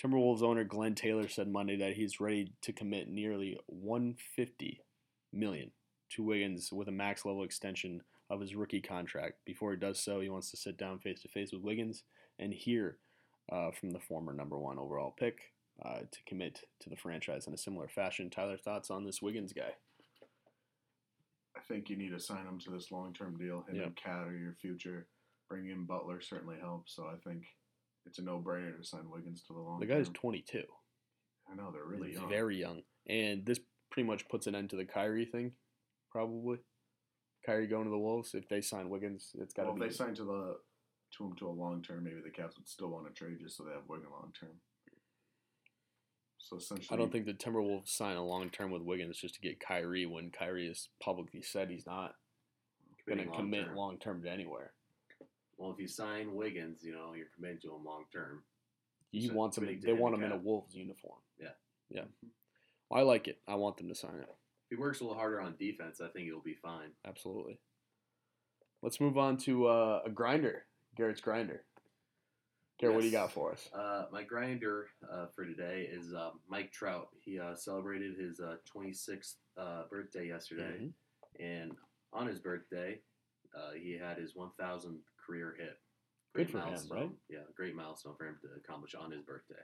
Timberwolves 0.00 0.42
owner 0.42 0.64
Glenn 0.64 0.94
Taylor 0.94 1.28
said 1.28 1.48
Monday 1.48 1.76
that 1.76 1.94
he's 1.94 2.20
ready 2.20 2.52
to 2.62 2.72
commit 2.72 3.08
nearly 3.08 3.58
150 3.66 4.80
million 5.32 5.70
to 6.10 6.22
Wiggins 6.22 6.72
with 6.72 6.88
a 6.88 6.92
max 6.92 7.24
level 7.24 7.42
extension 7.42 8.02
of 8.30 8.40
his 8.40 8.54
rookie 8.54 8.80
contract. 8.80 9.38
Before 9.44 9.72
he 9.72 9.78
does 9.78 9.98
so, 9.98 10.20
he 10.20 10.28
wants 10.28 10.50
to 10.50 10.56
sit 10.56 10.76
down 10.76 10.98
face 10.98 11.22
to 11.22 11.28
face 11.28 11.52
with 11.52 11.62
Wiggins 11.62 12.04
and 12.38 12.52
hear 12.52 12.98
uh, 13.50 13.70
from 13.70 13.90
the 13.90 14.00
former 14.00 14.32
number 14.32 14.58
one 14.58 14.78
overall 14.78 15.14
pick 15.18 15.52
uh, 15.84 16.00
to 16.10 16.18
commit 16.26 16.60
to 16.80 16.90
the 16.90 16.96
franchise 16.96 17.46
in 17.46 17.54
a 17.54 17.58
similar 17.58 17.88
fashion. 17.88 18.30
Tyler, 18.30 18.56
thoughts 18.56 18.90
on 18.90 19.04
this 19.04 19.22
Wiggins 19.22 19.52
guy? 19.52 19.74
I 21.68 21.72
think 21.74 21.88
you 21.90 21.96
need 21.96 22.10
to 22.10 22.20
sign 22.20 22.46
him 22.46 22.58
to 22.60 22.70
this 22.70 22.90
long 22.92 23.12
term 23.12 23.36
deal. 23.36 23.64
Him 23.68 23.76
Yep. 23.76 23.86
and 23.86 23.96
Cat 23.96 24.26
are 24.28 24.36
your 24.36 24.54
future. 24.54 25.06
Bringing 25.48 25.70
in 25.72 25.84
Butler 25.86 26.20
certainly 26.20 26.56
helps. 26.60 26.94
So 26.94 27.06
I 27.06 27.16
think 27.28 27.44
it's 28.04 28.18
a 28.18 28.22
no 28.22 28.40
brainer 28.40 28.76
to 28.76 28.84
sign 28.84 29.10
Wiggins 29.10 29.42
to 29.44 29.52
the 29.52 29.58
long 29.60 29.80
The 29.80 29.86
guy's 29.86 30.08
22. 30.10 30.62
I 31.50 31.54
know 31.54 31.70
they're 31.72 31.84
really 31.84 32.08
He's 32.10 32.18
young. 32.18 32.28
very 32.28 32.56
young, 32.56 32.82
and 33.08 33.46
this 33.46 33.60
pretty 33.90 34.06
much 34.06 34.28
puts 34.28 34.46
an 34.48 34.54
end 34.56 34.70
to 34.70 34.76
the 34.76 34.84
Kyrie 34.84 35.24
thing, 35.26 35.52
probably. 36.10 36.58
Kyrie 37.44 37.68
going 37.68 37.84
to 37.84 37.90
the 37.90 37.98
Wolves. 37.98 38.34
If 38.34 38.48
they 38.48 38.60
sign 38.60 38.88
Wiggins, 38.90 39.30
it's 39.34 39.54
got 39.54 39.62
to 39.62 39.68
well, 39.68 39.76
if 39.76 39.82
be. 39.82 39.88
they 39.88 39.94
sign 39.94 40.14
to 40.16 40.24
the 40.24 40.56
to 41.16 41.24
him 41.24 41.36
to 41.36 41.46
a 41.48 41.50
long 41.50 41.82
term, 41.82 42.02
maybe 42.02 42.20
the 42.20 42.30
Cavs 42.30 42.56
would 42.56 42.66
still 42.68 42.88
want 42.88 43.06
to 43.06 43.12
trade 43.12 43.38
just 43.40 43.56
so 43.56 43.62
they 43.64 43.70
have 43.72 43.88
Wiggins 43.88 44.10
long 44.10 44.32
term. 44.38 44.60
So 46.48 46.58
essentially, 46.58 46.88
I 46.92 46.96
don't 46.96 47.10
think 47.10 47.26
the 47.26 47.34
Timberwolves 47.34 47.88
sign 47.88 48.16
a 48.16 48.24
long 48.24 48.50
term 48.50 48.70
with 48.70 48.82
Wiggins 48.82 49.18
just 49.18 49.34
to 49.34 49.40
get 49.40 49.58
Kyrie 49.58 50.06
when 50.06 50.30
Kyrie 50.30 50.68
has 50.68 50.88
publicly 51.00 51.42
said 51.42 51.70
he's 51.70 51.86
not 51.86 52.14
going 53.08 53.18
to 53.18 53.36
commit 53.36 53.74
long-term. 53.74 54.22
to 54.22 54.30
anywhere. 54.30 54.72
Well, 55.58 55.72
if 55.72 55.80
you 55.80 55.88
sign 55.88 56.34
Wiggins, 56.34 56.84
you 56.84 56.92
know 56.92 57.14
you're 57.16 57.26
committing 57.34 57.58
to 57.62 57.74
him 57.74 57.84
long 57.84 58.04
term. 58.12 58.44
He 59.10 59.26
So 59.26 59.34
wants 59.34 59.58
him. 59.58 59.80
They 59.82 59.92
want 59.92 60.14
him 60.14 60.22
in 60.22 60.30
a. 60.30 60.36
Wolves 60.36 60.74
uniform. 60.74 61.18
Yeah. 61.40 61.48
yeah. 61.90 62.04
I 62.92 63.02
like 63.02 63.26
it. 63.26 63.38
I 63.48 63.56
want 63.56 63.76
them 63.78 63.88
to 63.88 63.94
sign 63.94 64.14
it. 64.14 64.28
If 64.70 64.70
he 64.70 64.76
works 64.76 65.00
a 65.00 65.04
little 65.04 65.18
harder 65.18 65.40
on 65.40 65.56
defense, 65.58 66.00
I 66.00 66.08
think 66.08 66.26
he'll 66.26 66.40
be 66.40 66.54
fine. 66.54 66.90
Absolutely. 67.04 67.58
Let's 68.82 69.00
move 69.00 69.18
on 69.18 69.36
to 69.38 69.66
uh, 69.66 70.02
a 70.06 70.10
grinder. 70.10 70.64
Garrett's 70.96 71.20
grinder. 71.20 71.64
Garrett, 72.78 72.94
what 72.96 73.00
do 73.00 73.06
you 73.06 73.12
got 73.12 73.32
for 73.32 73.52
us? 73.52 73.68
Uh, 73.74 74.04
my 74.12 74.22
grinder 74.22 74.88
uh, 75.10 75.26
for 75.34 75.44
today 75.46 75.88
is 75.90 76.12
uh, 76.12 76.30
Mike 76.48 76.72
Trout. 76.72 77.08
He 77.24 77.40
uh, 77.40 77.54
celebrated 77.54 78.18
his 78.18 78.38
uh, 78.38 78.56
26th 78.74 79.34
uh, 79.56 79.84
birthday 79.90 80.28
yesterday, 80.28 80.78
Mhm. 80.80 80.92
and 81.40 81.76
on 82.12 82.26
his 82.26 82.38
birthday, 82.38 83.00
uh, 83.56 83.72
he 83.72 83.92
had 83.92 84.18
his 84.18 84.34
1,000th 84.34 85.00
career 85.24 85.54
hit. 85.58 85.78
Good 86.34 86.50
for 86.50 86.58
him, 86.60 86.78
right? 86.90 87.10
Yeah, 87.30 87.44
great 87.54 87.74
milestone 87.74 88.14
for 88.16 88.26
him 88.26 88.38
to 88.42 88.48
accomplish 88.58 88.94
on 88.94 89.10
his 89.10 89.22
birthday. 89.22 89.62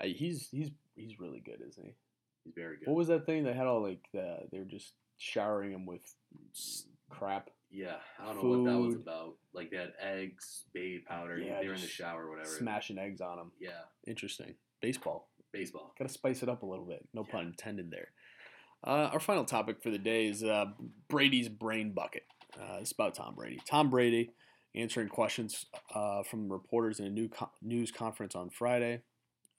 I, 0.00 0.06
he's 0.06 0.48
he's 0.48 0.70
he's 0.94 1.20
really 1.20 1.40
good, 1.40 1.60
isn't 1.60 1.84
he? 1.84 1.94
He's 2.44 2.54
very 2.54 2.78
good. 2.78 2.88
What 2.88 2.96
was 2.96 3.08
that 3.08 3.26
thing 3.26 3.44
they 3.44 3.52
had 3.52 3.66
all 3.66 3.82
like 3.82 4.00
the, 4.14 4.48
they 4.50 4.58
were 4.58 4.64
just 4.64 4.94
showering 5.18 5.72
him 5.72 5.84
with 5.84 6.14
crap? 7.10 7.50
yeah, 7.70 7.96
I 8.18 8.32
don't 8.32 8.42
know 8.42 8.58
what 8.58 8.64
that 8.64 8.78
was 8.78 8.94
about. 8.94 9.36
Like 9.60 9.70
they 9.70 9.76
had 9.76 9.92
eggs, 10.00 10.64
baby 10.72 11.04
powder. 11.06 11.36
Yeah, 11.38 11.60
they 11.60 11.68
were 11.68 11.74
in 11.74 11.80
the 11.82 11.86
shower 11.86 12.24
or 12.26 12.30
whatever. 12.30 12.48
Smashing 12.48 12.96
eggs 12.98 13.20
on 13.20 13.36
them. 13.36 13.52
Yeah, 13.60 13.70
Interesting. 14.06 14.54
Baseball. 14.80 15.28
baseball. 15.52 15.92
Got 15.98 16.08
to 16.08 16.12
spice 16.14 16.42
it 16.42 16.48
up 16.48 16.62
a 16.62 16.66
little 16.66 16.86
bit. 16.86 17.06
No 17.12 17.24
Yeah. 17.26 17.32
pun 17.32 17.46
intended 17.48 17.90
there. 17.90 18.08
Uh, 18.82 19.10
our 19.12 19.20
final 19.20 19.44
topic 19.44 19.82
for 19.82 19.90
the 19.90 19.98
day 19.98 20.26
is 20.28 20.42
uh, 20.42 20.64
Brady's 21.10 21.50
brain 21.50 21.92
bucket. 21.92 22.22
Uh, 22.58 22.78
it's 22.80 22.92
about 22.92 23.14
Tom 23.14 23.34
Brady. 23.34 23.60
Tom 23.68 23.90
Brady 23.90 24.30
answering 24.74 25.08
questions 25.08 25.66
uh, 25.94 26.22
from 26.22 26.50
reporters 26.50 26.98
in 27.00 27.04
a 27.04 27.10
new 27.10 27.28
co- 27.28 27.50
news 27.60 27.90
conference 27.90 28.34
on 28.34 28.48
Friday. 28.48 29.02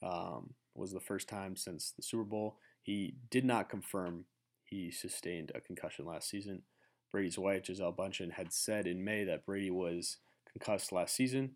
Um, 0.01 0.55
was 0.73 0.91
the 0.91 0.99
first 0.99 1.29
time 1.29 1.55
since 1.55 1.91
the 1.95 2.01
Super 2.01 2.23
Bowl. 2.23 2.57
He 2.81 3.13
did 3.29 3.45
not 3.45 3.69
confirm 3.69 4.25
he 4.65 4.89
sustained 4.89 5.51
a 5.53 5.61
concussion 5.61 6.05
last 6.07 6.27
season. 6.29 6.63
Brady's 7.12 7.38
wife, 7.38 7.63
Gisele 7.63 7.93
Bündchen, 7.93 8.34
had 8.34 8.54
said 8.54 8.88
in 8.88 9.04
May 9.04 9.24
that 9.26 9.45
Brady 9.45 9.71
was 9.71 10.17
concussed 10.52 10.91
last 10.91 11.15
season. 11.15 11.52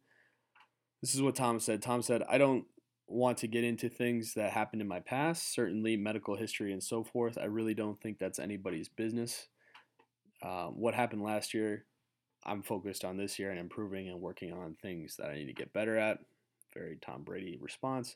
This 1.01 1.15
is 1.15 1.21
what 1.21 1.35
Tom 1.35 1.59
said. 1.59 1.81
Tom 1.81 2.01
said, 2.01 2.23
I 2.29 2.37
don't 2.37 2.65
want 3.07 3.37
to 3.39 3.47
get 3.47 3.63
into 3.63 3.89
things 3.89 4.33
that 4.33 4.51
happened 4.51 4.81
in 4.81 4.87
my 4.87 4.99
past, 4.99 5.53
certainly 5.53 5.95
medical 5.95 6.35
history 6.35 6.73
and 6.73 6.83
so 6.83 7.03
forth. 7.03 7.37
I 7.39 7.45
really 7.45 7.73
don't 7.73 7.99
think 8.01 8.17
that's 8.17 8.39
anybody's 8.39 8.89
business. 8.89 9.47
Um, 10.43 10.79
what 10.79 10.95
happened 10.95 11.23
last 11.23 11.53
year, 11.53 11.85
I'm 12.43 12.61
focused 12.61 13.05
on 13.05 13.17
this 13.17 13.39
year 13.39 13.51
and 13.51 13.59
improving 13.59 14.09
and 14.09 14.21
working 14.21 14.53
on 14.53 14.75
things 14.81 15.15
that 15.17 15.29
I 15.29 15.35
need 15.35 15.45
to 15.45 15.53
get 15.53 15.73
better 15.73 15.97
at. 15.97 16.19
Very 16.73 16.97
Tom 17.01 17.23
Brady 17.23 17.57
response. 17.61 18.15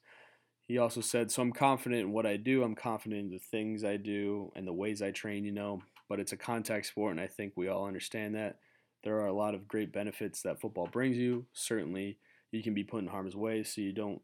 He 0.67 0.77
also 0.77 1.01
said, 1.01 1.31
So 1.31 1.41
I'm 1.41 1.51
confident 1.51 2.01
in 2.01 2.11
what 2.11 2.25
I 2.25 2.37
do. 2.37 2.63
I'm 2.63 2.75
confident 2.75 3.21
in 3.21 3.29
the 3.31 3.39
things 3.39 3.83
I 3.83 3.97
do 3.97 4.51
and 4.55 4.67
the 4.67 4.73
ways 4.73 5.01
I 5.01 5.11
train, 5.11 5.45
you 5.45 5.51
know, 5.51 5.81
but 6.09 6.19
it's 6.19 6.33
a 6.33 6.37
contact 6.37 6.87
sport, 6.87 7.11
and 7.11 7.21
I 7.21 7.27
think 7.27 7.53
we 7.55 7.67
all 7.67 7.85
understand 7.85 8.35
that. 8.35 8.57
There 9.03 9.21
are 9.21 9.27
a 9.27 9.33
lot 9.33 9.55
of 9.55 9.67
great 9.67 9.93
benefits 9.93 10.41
that 10.41 10.59
football 10.59 10.87
brings 10.91 11.15
you. 11.15 11.45
Certainly, 11.53 12.17
you 12.51 12.61
can 12.61 12.73
be 12.73 12.83
put 12.83 13.01
in 13.01 13.07
harm's 13.07 13.35
way, 13.35 13.63
so 13.63 13.79
you 13.79 13.93
don't 13.93 14.21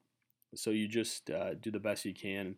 so 0.55 0.69
you 0.69 0.87
just 0.87 1.29
uh, 1.29 1.53
do 1.55 1.71
the 1.71 1.79
best 1.79 2.05
you 2.05 2.13
can 2.13 2.55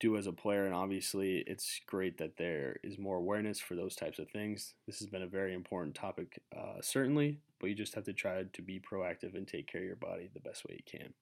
do 0.00 0.16
as 0.16 0.26
a 0.26 0.32
player 0.32 0.66
and 0.66 0.74
obviously 0.74 1.44
it's 1.46 1.80
great 1.86 2.18
that 2.18 2.36
there 2.36 2.76
is 2.82 2.98
more 2.98 3.16
awareness 3.16 3.60
for 3.60 3.74
those 3.76 3.94
types 3.94 4.18
of 4.18 4.28
things 4.30 4.74
this 4.86 4.98
has 4.98 5.08
been 5.08 5.22
a 5.22 5.26
very 5.26 5.54
important 5.54 5.94
topic 5.94 6.40
uh, 6.56 6.80
certainly 6.80 7.38
but 7.60 7.68
you 7.68 7.74
just 7.74 7.94
have 7.94 8.04
to 8.04 8.12
try 8.12 8.42
to 8.52 8.62
be 8.62 8.80
proactive 8.80 9.34
and 9.34 9.46
take 9.46 9.66
care 9.66 9.80
of 9.80 9.86
your 9.86 9.96
body 9.96 10.28
the 10.34 10.40
best 10.40 10.64
way 10.66 10.76
you 10.76 10.98
can 10.98 11.14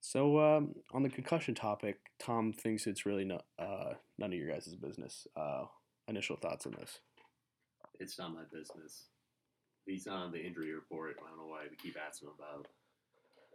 so 0.00 0.38
um, 0.38 0.74
on 0.92 1.02
the 1.02 1.08
concussion 1.08 1.54
topic 1.54 1.98
tom 2.18 2.52
thinks 2.52 2.86
it's 2.86 3.06
really 3.06 3.24
no, 3.24 3.40
uh, 3.58 3.94
none 4.18 4.32
of 4.32 4.38
your 4.38 4.48
guys' 4.48 4.76
business 4.76 5.26
uh, 5.36 5.64
initial 6.08 6.36
thoughts 6.36 6.66
on 6.66 6.72
this 6.78 6.98
It's 8.00 8.18
not 8.18 8.34
my 8.34 8.42
business. 8.52 9.04
He's 9.86 10.06
not 10.06 10.22
on 10.26 10.32
the 10.32 10.44
injury 10.44 10.72
report. 10.72 11.16
I 11.24 11.28
don't 11.28 11.38
know 11.38 11.46
why 11.50 11.64
we 11.70 11.76
keep 11.76 11.96
asking 11.98 12.28
him 12.28 12.34
about 12.38 12.68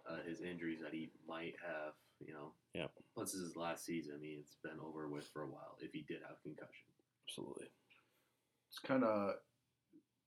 uh, 0.10 0.23
his 0.27 0.41
injuries 0.41 0.79
that 0.83 0.93
he 0.93 1.10
might 1.27 1.55
have. 1.65 1.93
You 2.19 2.33
know. 2.33 2.51
Yep. 2.73 2.91
Plus, 3.13 3.31
this 3.31 3.41
is 3.41 3.47
his 3.49 3.55
last 3.55 3.86
season. 3.86 4.15
I 4.17 4.21
mean, 4.21 4.38
it's 4.41 4.57
been 4.63 4.79
over 4.83 5.07
with 5.07 5.27
for 5.27 5.43
a 5.43 5.47
while. 5.47 5.77
If 5.79 5.91
he 5.93 6.03
did 6.07 6.19
have 6.27 6.41
concussion. 6.41 6.88
absolutely 7.27 7.67
it's 8.69 8.79
kind 8.79 9.03
of 9.03 9.36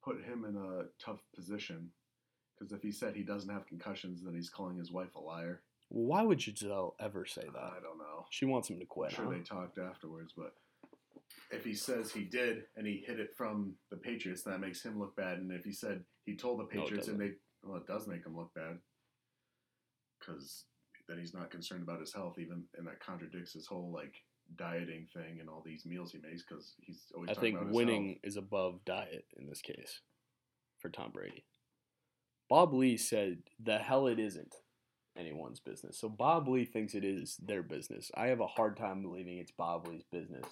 put 0.03 0.17
him 0.25 0.45
in 0.45 0.57
a 0.57 0.85
tough 1.05 1.21
position 1.35 1.91
because 2.59 2.73
if 2.73 2.83
he 2.83 2.93
said 2.93 3.15
he 3.15 3.23
doesn't 3.23 3.51
have 3.53 3.67
concussions, 3.67 4.23
then 4.25 4.35
he's 4.35 4.51
calling 4.51 4.77
his 4.77 4.91
wife 4.93 5.15
a 5.15 5.21
liar. 5.21 5.61
well, 5.91 6.07
why 6.07 6.23
would 6.23 6.39
Gisele 6.39 6.95
ever 7.01 7.25
say 7.27 7.43
that 7.43 7.63
I 7.63 7.81
don't 7.83 7.99
know. 7.99 8.27
she 8.31 8.45
wants 8.45 8.69
him 8.69 8.77
to 8.77 8.83
I'm 8.83 8.87
quit 8.89 9.13
sure 9.13 9.25
huh? 9.27 9.31
they 9.31 9.41
talked 9.41 9.79
afterwards, 9.79 10.33
but 10.37 10.55
if 11.51 11.65
he 11.65 11.75
says 11.75 12.13
he 12.13 12.25
did 12.25 12.63
and 12.77 12.87
he 12.87 13.03
hit 13.07 13.21
it 13.21 13.35
from 13.37 13.75
the 13.91 13.97
Patriots, 13.97 14.43
that 14.45 14.61
makes 14.61 14.83
him 14.83 14.99
look 14.99 15.17
bad. 15.17 15.39
And 15.39 15.51
if 15.53 15.65
he 15.65 15.73
said 15.73 16.05
he 16.25 16.37
told 16.37 16.61
the 16.61 16.65
Patriots 16.65 17.09
and 17.09 17.21
they, 17.21 17.33
well, 17.63 17.79
it 17.79 17.87
does 17.87 18.07
make 18.07 18.25
him 18.25 18.37
look 18.37 18.53
bad 18.55 18.79
because 20.19 20.65
then 21.09 21.19
he's 21.19 21.35
not 21.35 21.51
concerned 21.51 21.83
about 21.83 22.01
his 22.01 22.13
health, 22.13 22.39
even, 22.39 22.65
and 22.77 22.87
that 22.87 23.01
contradicts 23.01 23.53
his 23.53 23.67
whole 23.67 23.93
like 23.93 24.15
dieting 24.57 25.07
thing 25.13 25.39
and 25.41 25.49
all 25.49 25.63
these 25.65 25.87
meals 25.87 26.13
he 26.13 26.19
makes 26.19 26.45
because 26.49 26.75
he's 26.81 27.05
always. 27.15 27.31
I 27.31 27.35
talking 27.35 27.59
think 27.59 27.73
winning 27.73 28.07
health. 28.07 28.19
is 28.25 28.37
above 28.37 28.85
diet 28.85 29.25
in 29.39 29.49
this 29.49 29.61
case 29.61 30.01
for 30.79 30.89
Tom 30.89 31.11
Brady. 31.13 31.45
Bob 32.49 32.75
Lee 32.75 32.97
said, 32.97 33.39
the 33.63 33.79
hell 33.79 34.09
it 34.09 34.19
isn't 34.19 34.57
anyone's 35.17 35.61
business. 35.61 35.99
So 35.99 36.09
Bob 36.09 36.49
Lee 36.49 36.65
thinks 36.65 36.95
it 36.95 37.05
is 37.05 37.37
their 37.41 37.63
business. 37.63 38.11
I 38.17 38.27
have 38.27 38.41
a 38.41 38.47
hard 38.47 38.77
time 38.77 39.03
believing 39.03 39.39
it's 39.39 39.53
Bob 39.53 39.87
Lee's 39.87 40.03
business 40.11 40.47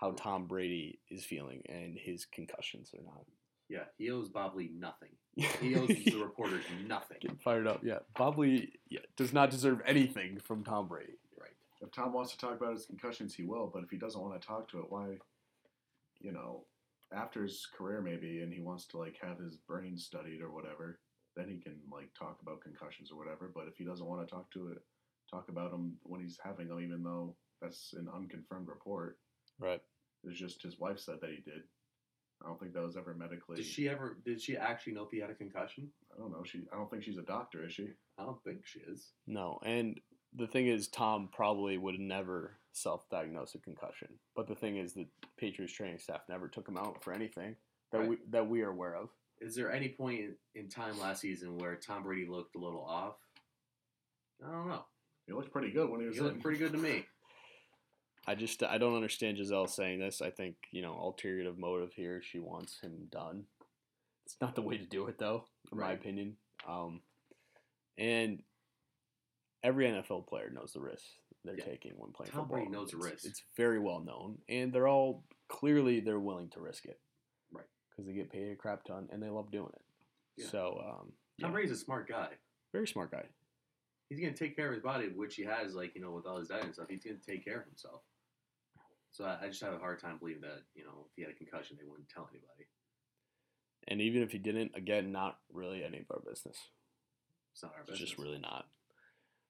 how 0.00 0.12
Tom 0.12 0.46
Brady 0.46 0.98
is 1.10 1.24
feeling 1.24 1.62
and 1.68 1.96
his 1.96 2.24
concussions 2.24 2.90
or 2.96 3.04
not. 3.04 3.24
Yeah, 3.68 3.84
he 3.98 4.10
owes 4.10 4.28
Bob 4.28 4.56
Lee 4.56 4.70
nothing. 4.74 5.10
He 5.36 5.76
owes 5.76 5.88
the 5.88 6.16
reporters 6.20 6.64
nothing. 6.86 7.18
Getting 7.20 7.36
fired 7.36 7.66
up. 7.66 7.80
Yeah. 7.84 7.98
Bob 8.16 8.38
Lee 8.38 8.72
yeah, 8.88 9.00
does 9.16 9.32
not 9.32 9.50
deserve 9.50 9.80
anything 9.86 10.38
from 10.38 10.64
Tom 10.64 10.88
Brady. 10.88 11.18
Right. 11.38 11.50
If 11.80 11.92
Tom 11.92 12.12
wants 12.12 12.32
to 12.32 12.38
talk 12.38 12.56
about 12.56 12.72
his 12.72 12.86
concussions, 12.86 13.34
he 13.34 13.44
will. 13.44 13.70
But 13.72 13.84
if 13.84 13.90
he 13.90 13.98
doesn't 13.98 14.20
want 14.20 14.40
to 14.40 14.46
talk 14.46 14.68
to 14.70 14.78
it, 14.78 14.86
why? 14.88 15.18
You 16.18 16.32
know, 16.32 16.64
after 17.14 17.42
his 17.42 17.66
career 17.76 18.00
maybe, 18.00 18.40
and 18.40 18.52
he 18.52 18.60
wants 18.60 18.86
to 18.86 18.98
like 18.98 19.16
have 19.22 19.38
his 19.38 19.56
brain 19.56 19.96
studied 19.96 20.40
or 20.40 20.50
whatever, 20.50 20.98
then 21.36 21.48
he 21.48 21.58
can 21.58 21.76
like 21.92 22.08
talk 22.18 22.38
about 22.42 22.62
concussions 22.62 23.10
or 23.12 23.18
whatever. 23.18 23.52
But 23.54 23.68
if 23.68 23.76
he 23.76 23.84
doesn't 23.84 24.06
want 24.06 24.26
to 24.26 24.34
talk 24.34 24.50
to 24.52 24.68
it, 24.68 24.78
talk 25.30 25.48
about 25.48 25.70
them 25.70 25.96
when 26.02 26.20
he's 26.20 26.38
having 26.42 26.68
them, 26.68 26.80
even 26.80 27.02
though 27.02 27.36
that's 27.62 27.92
an 27.92 28.08
unconfirmed 28.12 28.66
report. 28.66 29.18
Right. 29.60 29.80
It's 30.24 30.38
just 30.38 30.62
his 30.62 30.78
wife 30.78 30.98
said 30.98 31.16
that 31.20 31.30
he 31.30 31.36
did. 31.36 31.62
I 32.42 32.46
don't 32.48 32.58
think 32.58 32.72
that 32.72 32.82
was 32.82 32.96
ever 32.96 33.12
medically. 33.14 33.56
Did 33.56 33.66
she 33.66 33.88
ever? 33.88 34.16
Did 34.24 34.40
she 34.40 34.56
actually 34.56 34.94
know 34.94 35.04
if 35.04 35.10
he 35.10 35.20
had 35.20 35.30
a 35.30 35.34
concussion? 35.34 35.88
I 36.14 36.18
don't 36.18 36.32
know. 36.32 36.42
She. 36.44 36.62
I 36.72 36.76
don't 36.76 36.90
think 36.90 37.02
she's 37.02 37.18
a 37.18 37.22
doctor, 37.22 37.66
is 37.66 37.72
she? 37.74 37.88
I 38.18 38.24
don't 38.24 38.42
think 38.42 38.60
she 38.64 38.80
is. 38.80 39.12
No, 39.26 39.58
and 39.64 40.00
the 40.34 40.46
thing 40.46 40.66
is, 40.66 40.88
Tom 40.88 41.28
probably 41.32 41.76
would 41.76 41.98
never 42.00 42.56
self-diagnose 42.72 43.54
a 43.56 43.58
concussion. 43.58 44.08
But 44.34 44.46
the 44.46 44.54
thing 44.54 44.76
is, 44.78 44.94
the 44.94 45.06
Patriots 45.38 45.74
training 45.74 45.98
staff 45.98 46.20
never 46.28 46.48
took 46.48 46.66
him 46.66 46.78
out 46.78 47.02
for 47.04 47.12
anything. 47.12 47.56
that 47.92 47.98
Right. 47.98 48.08
we 48.08 48.18
that 48.30 48.48
we 48.48 48.62
are 48.62 48.70
aware 48.70 48.94
of. 48.96 49.10
Is 49.42 49.54
there 49.54 49.70
any 49.72 49.88
point 49.90 50.20
in, 50.20 50.34
in 50.54 50.68
time 50.68 50.98
last 50.98 51.20
season 51.20 51.58
where 51.58 51.76
Tom 51.76 52.02
Brady 52.04 52.26
looked 52.26 52.56
a 52.56 52.58
little 52.58 52.84
off? 52.84 53.16
I 54.46 54.50
don't 54.50 54.68
know. 54.68 54.84
He 55.26 55.32
looked 55.34 55.52
pretty 55.52 55.70
good 55.70 55.90
when 55.90 56.00
he 56.00 56.06
was 56.06 56.16
He 56.16 56.22
looked 56.22 56.36
in. 56.36 56.42
pretty 56.42 56.58
good 56.58 56.72
to 56.72 56.78
me. 56.78 57.04
I 58.26 58.34
just 58.34 58.62
I 58.62 58.78
don't 58.78 58.94
understand 58.94 59.38
Gisele 59.38 59.66
saying 59.66 59.98
this. 60.00 60.20
I 60.22 60.30
think 60.30 60.56
you 60.70 60.82
know 60.82 60.92
ulterior 61.00 61.50
motive 61.56 61.92
here. 61.94 62.20
She 62.22 62.38
wants 62.38 62.80
him 62.80 63.08
done. 63.10 63.44
It's 64.26 64.36
not 64.40 64.54
the 64.54 64.62
way 64.62 64.76
to 64.78 64.84
do 64.84 65.06
it 65.06 65.18
though, 65.18 65.44
in 65.72 65.78
my 65.78 65.92
opinion. 65.92 66.36
Um, 66.68 67.00
and 67.98 68.42
every 69.62 69.86
NFL 69.86 70.26
player 70.28 70.50
knows 70.50 70.72
the 70.72 70.80
risk 70.80 71.04
they're 71.44 71.56
Yeah. 71.58 71.64
taking 71.64 71.92
when 71.96 72.12
playing 72.12 72.30
Tom 72.32 72.42
football. 72.42 72.58
Brady 72.58 72.70
knows 72.70 72.90
the 72.90 72.98
It's- 72.98 73.24
It's 73.24 73.42
very 73.56 73.78
well 73.78 74.00
known, 74.00 74.42
and 74.48 74.72
they're 74.72 74.88
all 74.88 75.24
clearly 75.48 76.00
they're 76.00 76.20
willing 76.20 76.48
to 76.50 76.60
risk 76.60 76.84
it, 76.86 77.00
Right. 77.50 77.66
Because 77.90 78.06
they 78.06 78.12
get 78.12 78.30
paid 78.30 78.52
a 78.52 78.56
crap 78.56 78.84
ton 78.84 79.08
and 79.10 79.20
they 79.22 79.28
love 79.30 79.50
doing 79.50 79.72
it. 79.74 79.82
Yeah. 80.36 80.46
So 80.48 80.78
um, 80.78 81.12
Tom 81.40 81.50
yeah, 81.50 81.50
Brady's 81.50 81.72
a 81.72 81.76
smart 81.76 82.06
guy. 82.08 82.36
very 82.72 82.86
smart 82.86 83.10
guy. 83.10 83.26
He's 84.08 84.20
gonna 84.20 84.32
take 84.34 84.54
care 84.56 84.68
of 84.68 84.74
his 84.74 84.82
body, 84.82 85.08
which 85.08 85.34
he 85.36 85.42
has, 85.42 85.74
like 85.74 85.94
you 85.94 86.00
know, 86.00 86.12
with 86.12 86.26
all 86.26 86.38
his 86.38 86.48
diet 86.48 86.64
and 86.64 86.74
stuff. 86.74 86.88
He's 86.88 87.02
gonna 87.04 87.16
take 87.18 87.44
care 87.44 87.60
of 87.60 87.66
himself. 87.66 88.02
So 89.12 89.24
I, 89.24 89.38
I 89.44 89.48
just 89.48 89.62
have 89.62 89.72
a 89.74 89.78
hard 89.78 90.00
time 90.00 90.18
believing 90.18 90.42
that 90.42 90.62
you 90.74 90.84
know 90.84 91.06
if 91.06 91.12
he 91.16 91.22
had 91.22 91.30
a 91.30 91.34
concussion, 91.34 91.76
they 91.78 91.88
wouldn't 91.88 92.08
tell 92.08 92.28
anybody. 92.30 92.68
And 93.88 94.00
even 94.00 94.22
if 94.22 94.30
he 94.30 94.38
didn't, 94.38 94.72
again, 94.74 95.10
not 95.10 95.38
really 95.52 95.82
any 95.82 95.98
of 95.98 96.04
our 96.10 96.20
business. 96.20 96.56
It's 97.52 97.62
not 97.62 97.72
our 97.74 97.80
It's 97.80 97.90
business. 97.92 98.10
just 98.10 98.20
really 98.20 98.38
not. 98.38 98.66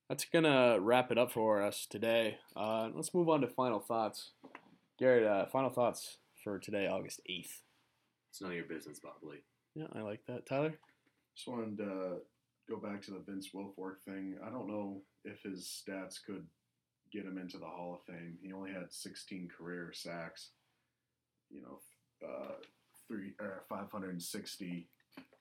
That's 0.08 0.24
gonna 0.24 0.78
wrap 0.80 1.10
it 1.12 1.18
up 1.18 1.32
for 1.32 1.62
us 1.62 1.86
today. 1.88 2.38
Uh, 2.56 2.88
let's 2.94 3.12
move 3.14 3.28
on 3.28 3.40
to 3.42 3.48
final 3.48 3.80
thoughts. 3.80 4.30
Garrett, 4.98 5.24
uh, 5.26 5.46
final 5.46 5.70
thoughts 5.70 6.18
for 6.42 6.58
today, 6.58 6.86
August 6.88 7.20
eighth. 7.26 7.62
It's 8.30 8.40
none 8.40 8.50
of 8.52 8.56
your 8.56 8.66
business, 8.66 8.98
probably. 9.00 9.38
Yeah, 9.74 9.86
I 9.94 10.00
like 10.00 10.24
that. 10.26 10.46
Tyler, 10.46 10.74
Just 11.34 11.48
wanted 11.48 11.76
to 11.78 12.18
go 12.68 12.76
back 12.76 13.02
to 13.02 13.10
the 13.12 13.18
Vince 13.20 13.50
Wilfork 13.54 14.00
thing. 14.04 14.36
I 14.44 14.50
don't 14.50 14.68
know 14.68 15.02
if 15.24 15.42
his 15.42 15.82
stats 15.86 16.16
could 16.24 16.46
get 17.12 17.24
him 17.24 17.38
into 17.38 17.58
the 17.58 17.66
Hall 17.66 17.94
of 17.94 18.14
Fame. 18.14 18.38
He 18.42 18.52
only 18.52 18.72
had 18.72 18.92
16 18.92 19.48
career 19.56 19.92
sacks. 19.92 20.50
You 21.50 21.62
know, 21.62 21.80
uh, 22.26 22.54
three 23.08 23.34
or 23.40 23.64
560 23.68 24.88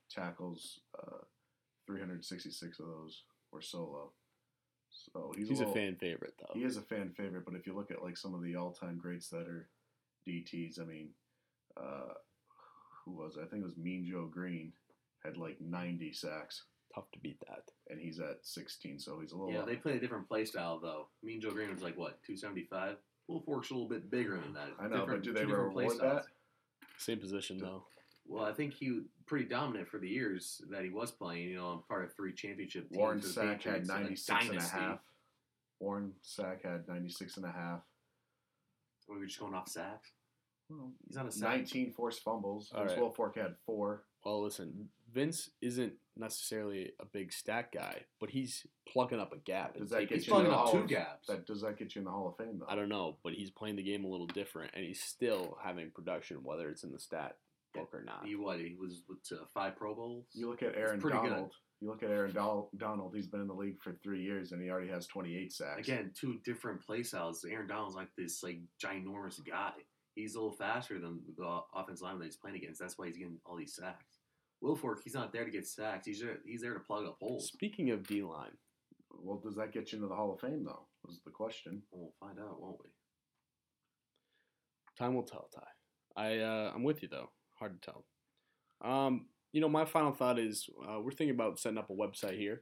tackles. 0.09 0.79
Uh, 0.97 1.23
366 1.87 2.79
of 2.79 2.85
those 2.85 3.23
were 3.51 3.61
solo. 3.61 4.11
So 4.91 5.33
he's, 5.35 5.49
he's, 5.49 5.61
a, 5.61 5.67
a, 5.67 5.73
fan 5.73 5.95
favorite 5.95 6.33
though. 6.39 6.53
He 6.53 6.63
is 6.63 6.77
a 6.77 6.81
fan 6.81 7.11
favorite, 7.15 7.45
but 7.45 7.55
if 7.55 7.67
you 7.67 7.75
look 7.75 7.91
at 7.91 8.03
like 8.03 8.17
some 8.17 8.33
of 8.33 8.43
the 8.43 8.55
all-time 8.55 8.97
greats 8.97 9.29
that 9.29 9.47
are 9.47 9.67
DTs, 10.27 10.79
I 10.79 10.83
mean, 10.83 11.09
uh, 11.77 12.13
who 13.05 13.11
was 13.11 13.37
it? 13.37 13.41
I 13.41 13.45
think 13.45 13.63
it 13.63 13.67
was 13.67 13.77
Mean 13.77 14.05
Joe 14.09 14.27
Greene 14.31 14.73
had 15.23 15.37
like 15.37 15.57
90 15.59 16.13
sacks, 16.13 16.63
Tough 16.93 17.09
to 17.11 17.19
beat 17.19 17.39
that. 17.47 17.63
and 17.89 17.99
he's 17.99 18.19
at 18.19 18.39
16, 18.43 18.99
so 18.99 19.19
he's 19.19 19.31
a 19.31 19.37
little. 19.37 19.53
Yeah, 19.53 19.65
they 19.65 19.75
play 19.75 19.97
a 19.97 19.99
different 19.99 20.27
play 20.27 20.45
style 20.45 20.79
though. 20.79 21.07
Mean 21.23 21.39
Joe 21.41 21.51
Greene 21.51 21.71
was 21.73 21.83
like 21.83 21.97
what, 21.97 22.21
two 22.23 22.35
seventy 22.35 22.63
five? 22.63 22.97
Wilfork's 23.29 23.69
a 23.69 23.73
little 23.75 23.87
bit 23.89 24.09
bigger 24.09 24.39
than 24.39 24.53
that. 24.53 24.69
I 24.79 24.87
know, 24.87 25.01
Different- 25.01 25.07
but 25.07 25.23
do 25.23 25.33
they 25.33 25.41
two 25.41 25.47
different 25.47 25.73
play 25.73 25.83
reward 25.83 25.97
styles. 25.97 26.23
that? 26.25 26.91
Same 26.97 27.19
position 27.19 27.57
though. 27.59 27.83
Well, 28.27 28.43
I 28.43 28.53
think 28.53 28.73
he 28.73 28.91
was 28.91 29.03
pretty 29.27 29.45
dominant 29.45 29.87
for 29.87 29.97
the 29.99 30.07
years 30.07 30.61
that 30.71 30.83
he 30.83 30.89
was 30.89 31.11
playing. 31.11 31.47
You 31.49 31.55
know, 31.57 31.67
I'm 31.67 31.81
part 31.83 32.03
of 32.05 32.13
three 32.15 32.33
championship 32.33 32.89
teams. 32.89 32.97
Warren 32.97 33.19
Sapp 33.21 33.45
had 33.45 33.57
Patriots, 33.59 33.87
96 33.89 34.49
and 34.49 34.57
a 34.57 34.61
half. 34.61 34.99
Warren 35.79 36.13
Sapp 36.23 36.63
had 36.63 36.87
96 36.87 37.37
and 37.37 37.45
a 37.45 37.51
half. 37.51 37.81
We 39.07 39.17
were 39.17 39.25
just 39.25 39.39
going 39.39 39.53
off 39.55 39.67
sacks. 39.67 40.11
Well, 40.69 40.91
He's 41.07 41.17
on 41.17 41.27
a 41.27 41.31
sack. 41.31 41.49
19 41.57 41.91
forced 41.93 42.21
fumbles. 42.23 42.71
All 42.73 42.83
Vince 42.85 42.91
right. 42.99 43.01
Wilfork 43.01 43.35
had 43.37 43.55
four. 43.65 44.03
Well, 44.23 44.43
listen, 44.43 44.89
Vince 45.11 45.49
isn't 45.61 45.93
necessarily 46.19 46.91
a 46.99 47.05
big 47.05 47.31
stat 47.33 47.71
guy, 47.73 48.01
but 48.19 48.29
he's 48.29 48.65
plugging 48.87 49.19
up 49.19 49.33
a 49.33 49.37
gap. 49.37 49.75
Does 49.77 49.89
that 49.91 50.07
get 50.09 50.17
He's 50.19 50.27
you 50.27 50.33
in 50.35 50.45
plugging 50.45 50.51
the 50.51 50.57
up 50.57 50.63
Hall 50.65 50.71
two 50.73 50.79
of- 50.79 50.87
gaps. 50.87 51.27
That 51.27 51.45
does 51.45 51.61
that 51.61 51.77
get 51.77 51.95
you 51.95 51.99
in 51.99 52.05
the 52.05 52.11
Hall 52.11 52.27
of 52.27 52.37
Fame 52.37 52.59
though? 52.59 52.65
I 52.67 52.75
don't 52.75 52.89
know, 52.89 53.17
but 53.23 53.33
he's 53.33 53.49
playing 53.51 53.75
the 53.77 53.83
game 53.83 54.03
a 54.03 54.07
little 54.07 54.27
different, 54.27 54.71
and 54.75 54.83
he's 54.85 55.01
still 55.01 55.57
having 55.63 55.91
production, 55.91 56.43
whether 56.43 56.69
it's 56.69 56.83
in 56.83 56.91
the 56.91 56.99
stat 56.99 57.37
book 57.73 57.89
or 57.93 58.03
not. 58.03 58.25
He 58.25 58.35
what? 58.35 58.59
He 58.59 58.75
was 58.79 59.01
with 59.07 59.19
uh, 59.31 59.45
five 59.53 59.75
Pro 59.75 59.95
Bowls. 59.95 60.25
You 60.33 60.49
look 60.49 60.63
at 60.63 60.75
Aaron 60.75 60.99
pretty 60.99 61.17
good. 61.19 61.29
Donald. 61.29 61.53
You 61.81 61.87
look 61.87 62.03
at 62.03 62.09
Aaron 62.09 62.33
Don- 62.33 62.65
Donald. 62.75 63.15
He's 63.15 63.27
been 63.27 63.39
in 63.39 63.47
the 63.47 63.53
league 63.53 63.81
for 63.81 63.93
three 64.03 64.21
years, 64.21 64.51
and 64.51 64.61
he 64.61 64.69
already 64.69 64.89
has 64.89 65.07
28 65.07 65.53
sacks. 65.53 65.79
Again, 65.87 66.11
two 66.13 66.39
different 66.43 66.81
play 66.85 67.03
styles. 67.03 67.45
Aaron 67.49 67.67
Donald's 67.67 67.95
like 67.95 68.09
this 68.17 68.43
like 68.43 68.59
ginormous 68.83 69.39
guy. 69.47 69.71
He's 70.15 70.35
a 70.35 70.41
little 70.41 70.57
faster 70.57 70.99
than 70.99 71.21
the 71.37 71.59
offensive 71.73 72.01
lineman 72.03 72.19
that 72.19 72.25
he's 72.25 72.35
playing 72.35 72.57
against. 72.57 72.81
That's 72.81 72.97
why 72.97 73.07
he's 73.07 73.17
getting 73.17 73.37
all 73.45 73.55
these 73.55 73.75
sacks. 73.75 74.18
Wilfork, 74.63 74.97
he's 75.03 75.13
not 75.13 75.31
there 75.31 75.45
to 75.45 75.51
get 75.51 75.67
sacks. 75.67 76.05
He's 76.05 76.21
there, 76.21 76.39
he's 76.45 76.61
there 76.61 76.73
to 76.73 76.79
plug 76.79 77.05
up 77.05 77.17
holes. 77.19 77.47
Speaking 77.47 77.91
of 77.91 78.05
D 78.07 78.21
line, 78.21 78.51
Well, 79.11 79.39
does 79.43 79.55
that 79.55 79.71
get 79.71 79.91
you 79.91 79.97
into 79.97 80.07
the 80.09 80.15
Hall 80.15 80.33
of 80.33 80.39
Fame 80.41 80.63
though? 80.65 80.85
Was 81.05 81.21
the 81.23 81.31
question. 81.31 81.81
We'll 81.91 82.13
find 82.19 82.39
out, 82.39 82.61
won't 82.61 82.77
we? 82.83 82.89
time 84.97 85.15
will 85.15 85.23
tell. 85.23 85.49
Ty, 85.53 85.63
I 86.21 86.39
uh, 86.39 86.71
I'm 86.75 86.83
with 86.83 87.01
you 87.01 87.07
though. 87.07 87.29
Hard 87.57 87.81
to 87.81 87.91
tell. 87.91 88.05
Um, 88.81 89.27
you 89.51 89.61
know, 89.61 89.69
my 89.69 89.85
final 89.85 90.11
thought 90.11 90.37
is 90.37 90.69
uh, 90.87 90.99
we're 90.99 91.11
thinking 91.11 91.35
about 91.35 91.59
setting 91.59 91.77
up 91.77 91.89
a 91.89 91.93
website 91.93 92.37
here. 92.37 92.61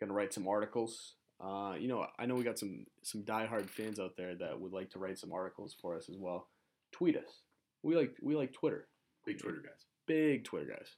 Going 0.00 0.08
to 0.08 0.14
write 0.14 0.32
some 0.32 0.48
articles. 0.48 1.14
Uh, 1.40 1.74
you 1.78 1.88
know, 1.88 2.06
I 2.18 2.26
know 2.26 2.34
we 2.34 2.42
got 2.42 2.58
some 2.58 2.86
some 3.02 3.22
diehard 3.22 3.68
fans 3.68 4.00
out 4.00 4.16
there 4.16 4.34
that 4.36 4.58
would 4.58 4.72
like 4.72 4.90
to 4.90 4.98
write 4.98 5.18
some 5.18 5.32
articles 5.32 5.76
for 5.80 5.96
us 5.96 6.08
as 6.08 6.16
well. 6.18 6.48
Tweet 6.92 7.16
us. 7.16 7.42
We 7.82 7.96
like 7.96 8.14
we 8.22 8.34
like 8.34 8.52
Twitter. 8.52 8.88
Big 9.26 9.38
Twitter 9.38 9.62
guys. 9.62 9.86
Big 10.06 10.44
Twitter 10.44 10.66
guys. 10.76 10.88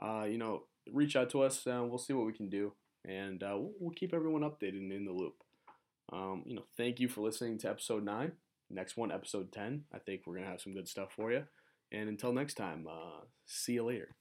Uh, 0.00 0.26
you 0.28 0.38
know, 0.38 0.64
reach 0.92 1.16
out 1.16 1.30
to 1.30 1.42
us. 1.42 1.66
and 1.66 1.88
we'll 1.88 1.98
see 1.98 2.12
what 2.12 2.26
we 2.26 2.32
can 2.32 2.48
do, 2.48 2.72
and 3.04 3.42
uh, 3.42 3.56
we'll, 3.56 3.72
we'll 3.80 3.90
keep 3.94 4.14
everyone 4.14 4.42
updated 4.42 4.78
and 4.78 4.92
in 4.92 5.04
the 5.04 5.12
loop. 5.12 5.34
Um, 6.12 6.42
you 6.46 6.54
know, 6.54 6.64
thank 6.76 7.00
you 7.00 7.08
for 7.08 7.20
listening 7.22 7.58
to 7.58 7.70
episode 7.70 8.04
nine. 8.04 8.32
Next 8.70 8.96
one, 8.96 9.12
episode 9.12 9.52
ten. 9.52 9.84
I 9.92 9.98
think 9.98 10.22
we're 10.26 10.36
gonna 10.36 10.46
have 10.50 10.60
some 10.60 10.74
good 10.74 10.88
stuff 10.88 11.12
for 11.14 11.32
you. 11.32 11.44
And 11.92 12.08
until 12.08 12.32
next 12.32 12.54
time, 12.54 12.86
uh, 12.88 13.24
see 13.46 13.74
you 13.74 13.84
later. 13.84 14.16